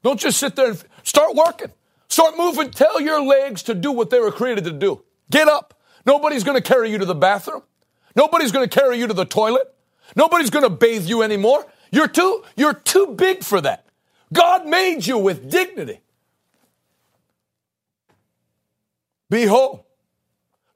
Don't 0.02 0.18
just 0.18 0.38
sit 0.38 0.56
there 0.56 0.70
and 0.70 0.84
start 1.04 1.36
working. 1.36 1.70
Start 2.08 2.36
moving. 2.36 2.72
Tell 2.72 3.00
your 3.00 3.24
legs 3.24 3.62
to 3.62 3.74
do 3.74 3.92
what 3.92 4.10
they 4.10 4.18
were 4.18 4.32
created 4.32 4.64
to 4.64 4.72
do. 4.72 5.04
Get 5.30 5.48
up. 5.48 5.74
Nobody's 6.06 6.44
going 6.44 6.60
to 6.60 6.62
carry 6.62 6.90
you 6.90 6.98
to 6.98 7.04
the 7.04 7.14
bathroom. 7.14 7.62
Nobody's 8.16 8.52
going 8.52 8.68
to 8.68 8.80
carry 8.80 8.98
you 8.98 9.06
to 9.06 9.14
the 9.14 9.24
toilet. 9.24 9.74
Nobody's 10.16 10.50
going 10.50 10.64
to 10.64 10.70
bathe 10.70 11.06
you 11.06 11.22
anymore. 11.22 11.66
You're 11.92 12.08
too, 12.08 12.44
you're 12.56 12.74
too 12.74 13.14
big 13.16 13.44
for 13.44 13.60
that. 13.60 13.86
God 14.32 14.66
made 14.66 15.06
you 15.06 15.18
with 15.18 15.50
dignity. 15.50 16.00
Be 19.28 19.46
whole. 19.46 19.86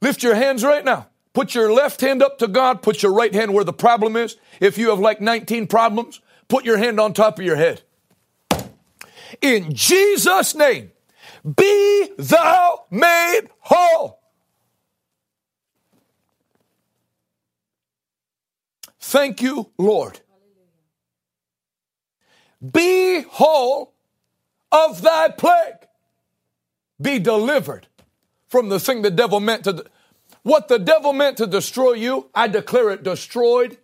Lift 0.00 0.22
your 0.22 0.34
hands 0.34 0.62
right 0.62 0.84
now. 0.84 1.08
Put 1.32 1.54
your 1.54 1.72
left 1.72 2.00
hand 2.00 2.22
up 2.22 2.38
to 2.38 2.46
God. 2.46 2.82
Put 2.82 3.02
your 3.02 3.12
right 3.12 3.34
hand 3.34 3.52
where 3.52 3.64
the 3.64 3.72
problem 3.72 4.16
is. 4.16 4.36
If 4.60 4.78
you 4.78 4.90
have 4.90 5.00
like 5.00 5.20
19 5.20 5.66
problems, 5.66 6.20
put 6.48 6.64
your 6.64 6.78
hand 6.78 7.00
on 7.00 7.12
top 7.12 7.38
of 7.38 7.44
your 7.44 7.56
head. 7.56 7.82
In 9.40 9.74
Jesus' 9.74 10.54
name, 10.54 10.92
be 11.56 12.10
thou 12.16 12.84
made 12.90 13.48
whole. 13.58 14.20
Thank 19.06 19.42
you, 19.42 19.70
Lord. 19.76 20.18
Be 22.72 23.20
whole 23.20 23.92
of 24.72 25.02
thy 25.02 25.28
plague. 25.28 25.86
Be 27.00 27.18
delivered 27.18 27.86
from 28.48 28.70
the 28.70 28.80
thing 28.80 29.02
the 29.02 29.10
devil 29.10 29.40
meant 29.40 29.64
to. 29.64 29.84
What 30.42 30.68
the 30.68 30.78
devil 30.78 31.12
meant 31.12 31.36
to 31.36 31.46
destroy 31.46 31.92
you, 31.92 32.30
I 32.34 32.48
declare 32.48 32.90
it 32.90 33.02
destroyed 33.02 33.76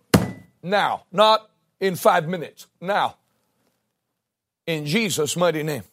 now, 0.63 1.03
not 1.11 1.51
in 1.79 1.95
five 1.95 2.27
minutes. 2.27 2.65
Now. 2.81 3.17
In 4.65 4.87
Jesus' 4.87 5.37
mighty 5.37 5.61
name. 5.61 5.83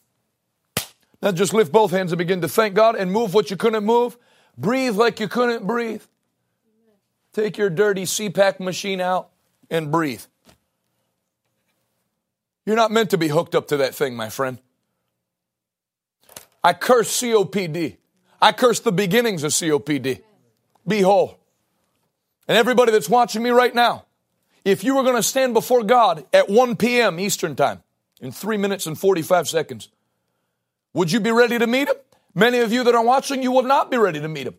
Now 1.21 1.31
just 1.33 1.53
lift 1.53 1.71
both 1.71 1.91
hands 1.91 2.11
and 2.11 2.17
begin 2.17 2.41
to 2.41 2.47
thank 2.47 2.73
God 2.73 2.95
and 2.95 3.11
move 3.11 3.35
what 3.35 3.51
you 3.51 3.57
couldn't 3.57 3.85
move. 3.85 4.17
Breathe 4.57 4.95
like 4.95 5.19
you 5.19 5.27
couldn't 5.27 5.67
breathe. 5.67 6.01
Take 7.33 7.57
your 7.57 7.69
dirty 7.69 8.03
CPAP 8.03 8.59
machine 8.59 9.01
out 9.01 9.29
and 9.69 9.91
breathe. 9.91 10.23
You're 12.65 12.75
not 12.75 12.91
meant 12.91 13.09
to 13.11 13.17
be 13.17 13.27
hooked 13.27 13.55
up 13.55 13.67
to 13.69 13.77
that 13.77 13.95
thing, 13.95 14.15
my 14.15 14.29
friend. 14.29 14.59
I 16.63 16.73
curse 16.73 17.21
COPD. 17.21 17.97
I 18.41 18.51
curse 18.51 18.79
the 18.79 18.91
beginnings 18.91 19.43
of 19.43 19.51
COPD. 19.51 20.21
Be 20.87 21.01
whole. 21.01 21.39
And 22.47 22.57
everybody 22.57 22.91
that's 22.91 23.09
watching 23.09 23.43
me 23.43 23.51
right 23.51 23.73
now, 23.73 24.05
if 24.65 24.83
you 24.83 24.95
were 24.95 25.03
going 25.03 25.15
to 25.15 25.23
stand 25.23 25.53
before 25.53 25.83
God 25.83 26.25
at 26.33 26.49
1 26.49 26.75
p.m. 26.75 27.19
Eastern 27.19 27.55
Time 27.55 27.83
in 28.21 28.31
3 28.31 28.57
minutes 28.57 28.85
and 28.85 28.97
45 28.97 29.47
seconds, 29.47 29.89
would 30.93 31.11
you 31.11 31.19
be 31.19 31.31
ready 31.31 31.59
to 31.59 31.67
meet 31.67 31.87
Him? 31.87 31.95
Many 32.33 32.59
of 32.59 32.73
you 32.73 32.83
that 32.83 32.95
are 32.95 33.03
watching, 33.03 33.43
you 33.43 33.51
will 33.51 33.63
not 33.63 33.91
be 33.91 33.97
ready 33.97 34.19
to 34.19 34.27
meet 34.27 34.47
Him. 34.47 34.55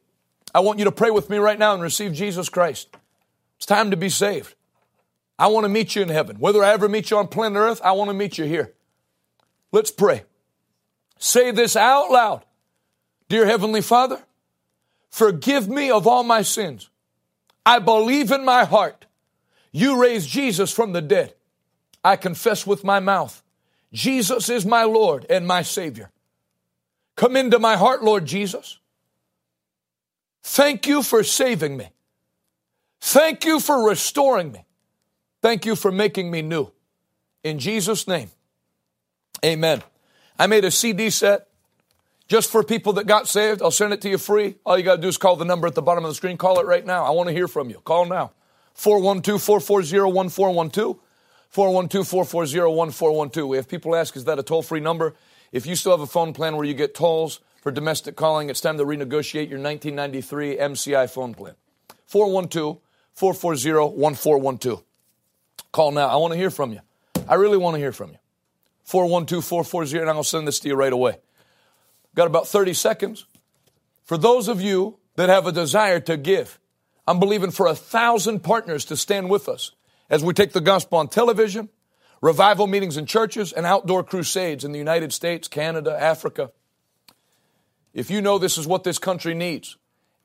I 0.54 0.60
want 0.60 0.78
you 0.78 0.84
to 0.86 0.92
pray 0.92 1.10
with 1.10 1.30
me 1.30 1.38
right 1.38 1.58
now 1.58 1.74
and 1.74 1.82
receive 1.82 2.12
Jesus 2.12 2.48
Christ. 2.48 2.88
It's 3.56 3.66
time 3.66 3.90
to 3.90 3.96
be 3.96 4.08
saved. 4.08 4.54
I 5.38 5.46
want 5.46 5.64
to 5.64 5.68
meet 5.68 5.94
you 5.94 6.02
in 6.02 6.08
heaven. 6.08 6.36
Whether 6.38 6.62
I 6.62 6.70
ever 6.72 6.88
meet 6.88 7.10
you 7.10 7.18
on 7.18 7.28
planet 7.28 7.58
earth, 7.58 7.80
I 7.84 7.92
want 7.92 8.10
to 8.10 8.14
meet 8.14 8.36
you 8.36 8.44
here. 8.44 8.74
Let's 9.72 9.90
pray. 9.90 10.24
Say 11.18 11.50
this 11.50 11.76
out 11.76 12.10
loud. 12.10 12.44
Dear 13.28 13.46
Heavenly 13.46 13.80
Father, 13.80 14.20
forgive 15.08 15.68
me 15.68 15.90
of 15.90 16.06
all 16.06 16.24
my 16.24 16.42
sins. 16.42 16.90
I 17.64 17.78
believe 17.78 18.32
in 18.32 18.44
my 18.44 18.64
heart 18.64 19.06
you 19.70 20.00
raised 20.00 20.28
Jesus 20.28 20.72
from 20.72 20.92
the 20.92 21.00
dead. 21.00 21.34
I 22.02 22.16
confess 22.16 22.66
with 22.66 22.82
my 22.82 22.98
mouth 22.98 23.42
Jesus 23.92 24.48
is 24.48 24.64
my 24.64 24.82
Lord 24.84 25.26
and 25.30 25.46
my 25.46 25.62
Savior. 25.62 26.10
Come 27.16 27.36
into 27.36 27.58
my 27.58 27.76
heart, 27.76 28.02
Lord 28.02 28.24
Jesus. 28.26 28.79
Thank 30.42 30.86
you 30.86 31.02
for 31.02 31.22
saving 31.22 31.76
me. 31.76 31.90
Thank 33.00 33.44
you 33.44 33.60
for 33.60 33.88
restoring 33.88 34.52
me. 34.52 34.64
Thank 35.42 35.64
you 35.64 35.74
for 35.74 35.90
making 35.90 36.30
me 36.30 36.42
new. 36.42 36.70
In 37.42 37.58
Jesus' 37.58 38.06
name, 38.06 38.30
amen. 39.44 39.82
I 40.38 40.46
made 40.46 40.64
a 40.64 40.70
CD 40.70 41.10
set 41.10 41.48
just 42.28 42.50
for 42.50 42.62
people 42.62 42.92
that 42.94 43.06
got 43.06 43.26
saved. 43.26 43.62
I'll 43.62 43.70
send 43.70 43.92
it 43.92 44.02
to 44.02 44.08
you 44.08 44.18
free. 44.18 44.56
All 44.64 44.76
you 44.76 44.84
got 44.84 44.96
to 44.96 45.02
do 45.02 45.08
is 45.08 45.16
call 45.16 45.36
the 45.36 45.44
number 45.44 45.66
at 45.66 45.74
the 45.74 45.82
bottom 45.82 46.04
of 46.04 46.10
the 46.10 46.14
screen. 46.14 46.36
Call 46.36 46.60
it 46.60 46.66
right 46.66 46.84
now. 46.84 47.04
I 47.04 47.10
want 47.10 47.28
to 47.28 47.34
hear 47.34 47.48
from 47.48 47.70
you. 47.70 47.80
Call 47.80 48.06
now. 48.06 48.32
412 48.74 49.42
440 49.42 50.12
1412. 50.12 50.98
412 51.48 52.06
440 52.06 52.60
1412. 52.60 53.48
We 53.48 53.56
have 53.56 53.68
people 53.68 53.96
ask, 53.96 54.14
is 54.16 54.24
that 54.24 54.38
a 54.38 54.42
toll 54.42 54.62
free 54.62 54.80
number? 54.80 55.14
If 55.50 55.66
you 55.66 55.74
still 55.74 55.92
have 55.92 56.00
a 56.00 56.06
phone 56.06 56.32
plan 56.32 56.56
where 56.56 56.64
you 56.64 56.74
get 56.74 56.94
tolls 56.94 57.40
for 57.60 57.70
domestic 57.70 58.16
calling, 58.16 58.48
it's 58.48 58.60
time 58.60 58.78
to 58.78 58.84
renegotiate 58.84 59.48
your 59.50 59.60
1993 59.60 60.56
MCI 60.56 61.10
phone 61.10 61.34
plan. 61.34 61.54
412 62.06 62.78
440 63.12 63.96
1412. 63.96 64.82
Call 65.72 65.92
now. 65.92 66.08
I 66.08 66.16
want 66.16 66.32
to 66.32 66.38
hear 66.38 66.50
from 66.50 66.72
you. 66.72 66.80
I 67.28 67.34
really 67.34 67.58
want 67.58 67.74
to 67.74 67.78
hear 67.78 67.92
from 67.92 68.10
you. 68.10 68.18
412 68.84 69.44
440, 69.44 69.98
and 69.98 70.08
I'm 70.08 70.14
going 70.16 70.24
to 70.24 70.28
send 70.28 70.48
this 70.48 70.58
to 70.60 70.68
you 70.68 70.74
right 70.74 70.92
away. 70.92 71.18
Got 72.14 72.26
about 72.26 72.48
30 72.48 72.74
seconds. 72.74 73.26
For 74.04 74.18
those 74.18 74.48
of 74.48 74.60
you 74.60 74.98
that 75.16 75.28
have 75.28 75.46
a 75.46 75.52
desire 75.52 76.00
to 76.00 76.16
give, 76.16 76.58
I'm 77.06 77.20
believing 77.20 77.50
for 77.50 77.66
a 77.66 77.74
thousand 77.74 78.40
partners 78.40 78.84
to 78.86 78.96
stand 78.96 79.30
with 79.30 79.48
us 79.48 79.72
as 80.08 80.24
we 80.24 80.34
take 80.34 80.52
the 80.52 80.60
gospel 80.60 80.98
on 80.98 81.08
television, 81.08 81.68
revival 82.20 82.66
meetings 82.66 82.96
in 82.96 83.06
churches, 83.06 83.52
and 83.52 83.64
outdoor 83.64 84.02
crusades 84.02 84.64
in 84.64 84.72
the 84.72 84.78
United 84.78 85.12
States, 85.12 85.46
Canada, 85.46 85.96
Africa. 86.00 86.50
If 87.92 88.10
you 88.10 88.20
know 88.20 88.38
this 88.38 88.56
is 88.56 88.66
what 88.66 88.84
this 88.84 88.98
country 88.98 89.34
needs 89.34 89.76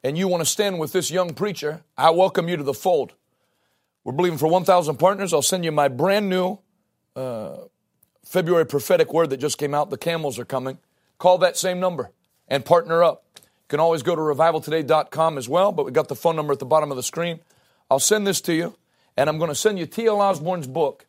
and 0.04 0.18
you 0.18 0.28
want 0.28 0.42
to 0.42 0.50
stand 0.50 0.80
with 0.80 0.92
this 0.92 1.10
young 1.10 1.34
preacher, 1.34 1.84
I 1.98 2.12
welcome 2.12 2.48
you 2.48 2.58
to 2.58 2.64
the 2.64 2.74
fold. 2.74 3.14
We're 4.04 4.14
believing 4.14 4.38
for 4.38 4.48
1,000 4.48 4.98
partners. 4.98 5.34
I'll 5.34 5.42
send 5.42 5.66
you 5.66 5.72
my 5.72 5.88
brand 5.88 6.30
new 6.30 6.60
uh, 7.16 7.58
February 8.24 8.66
prophetic 8.66 9.12
word 9.14 9.32
that 9.32 9.38
just 9.38 9.58
came 9.58 9.74
out. 9.74 9.90
The 9.90 9.98
camels 9.98 10.38
are 10.38 10.46
coming. 10.46 10.78
Call 11.18 11.40
that 11.40 11.58
same 11.58 11.80
number 11.80 12.12
and 12.48 12.64
partner 12.64 13.04
up. 13.04 13.24
You 13.36 13.42
can 13.70 13.80
always 13.80 14.04
go 14.04 14.16
to 14.16 14.22
revivaltoday.com 14.22 15.38
as 15.40 15.50
well, 15.50 15.72
but 15.72 15.86
we 15.86 15.92
got 15.92 16.08
the 16.08 16.16
phone 16.16 16.36
number 16.36 16.54
at 16.54 16.60
the 16.60 16.66
bottom 16.66 16.92
of 16.92 16.98
the 16.98 17.04
screen. 17.04 17.40
I'll 17.90 18.00
send 18.00 18.28
this 18.28 18.42
to 18.42 18.54
you, 18.54 18.76
and 19.18 19.28
I'm 19.28 19.40
going 19.40 19.50
to 19.50 19.56
send 19.56 19.80
you 19.80 19.88
T.L. 19.88 20.22
Osborn's 20.22 20.68
book 20.68 21.08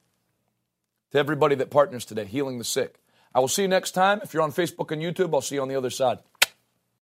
to 1.12 1.18
everybody 1.18 1.54
that 1.56 1.70
partners 1.70 2.06
today, 2.06 2.24
Healing 2.24 2.56
the 2.58 2.64
Sick. 2.64 2.98
I 3.34 3.40
will 3.40 3.48
see 3.48 3.62
you 3.62 3.68
next 3.68 3.90
time. 3.90 4.20
If 4.22 4.32
you're 4.32 4.42
on 4.42 4.52
Facebook 4.52 4.90
and 4.90 5.02
YouTube, 5.02 5.34
I'll 5.34 5.42
see 5.42 5.56
you 5.56 5.62
on 5.62 5.68
the 5.68 5.76
other 5.76 5.90
side. 5.90 6.18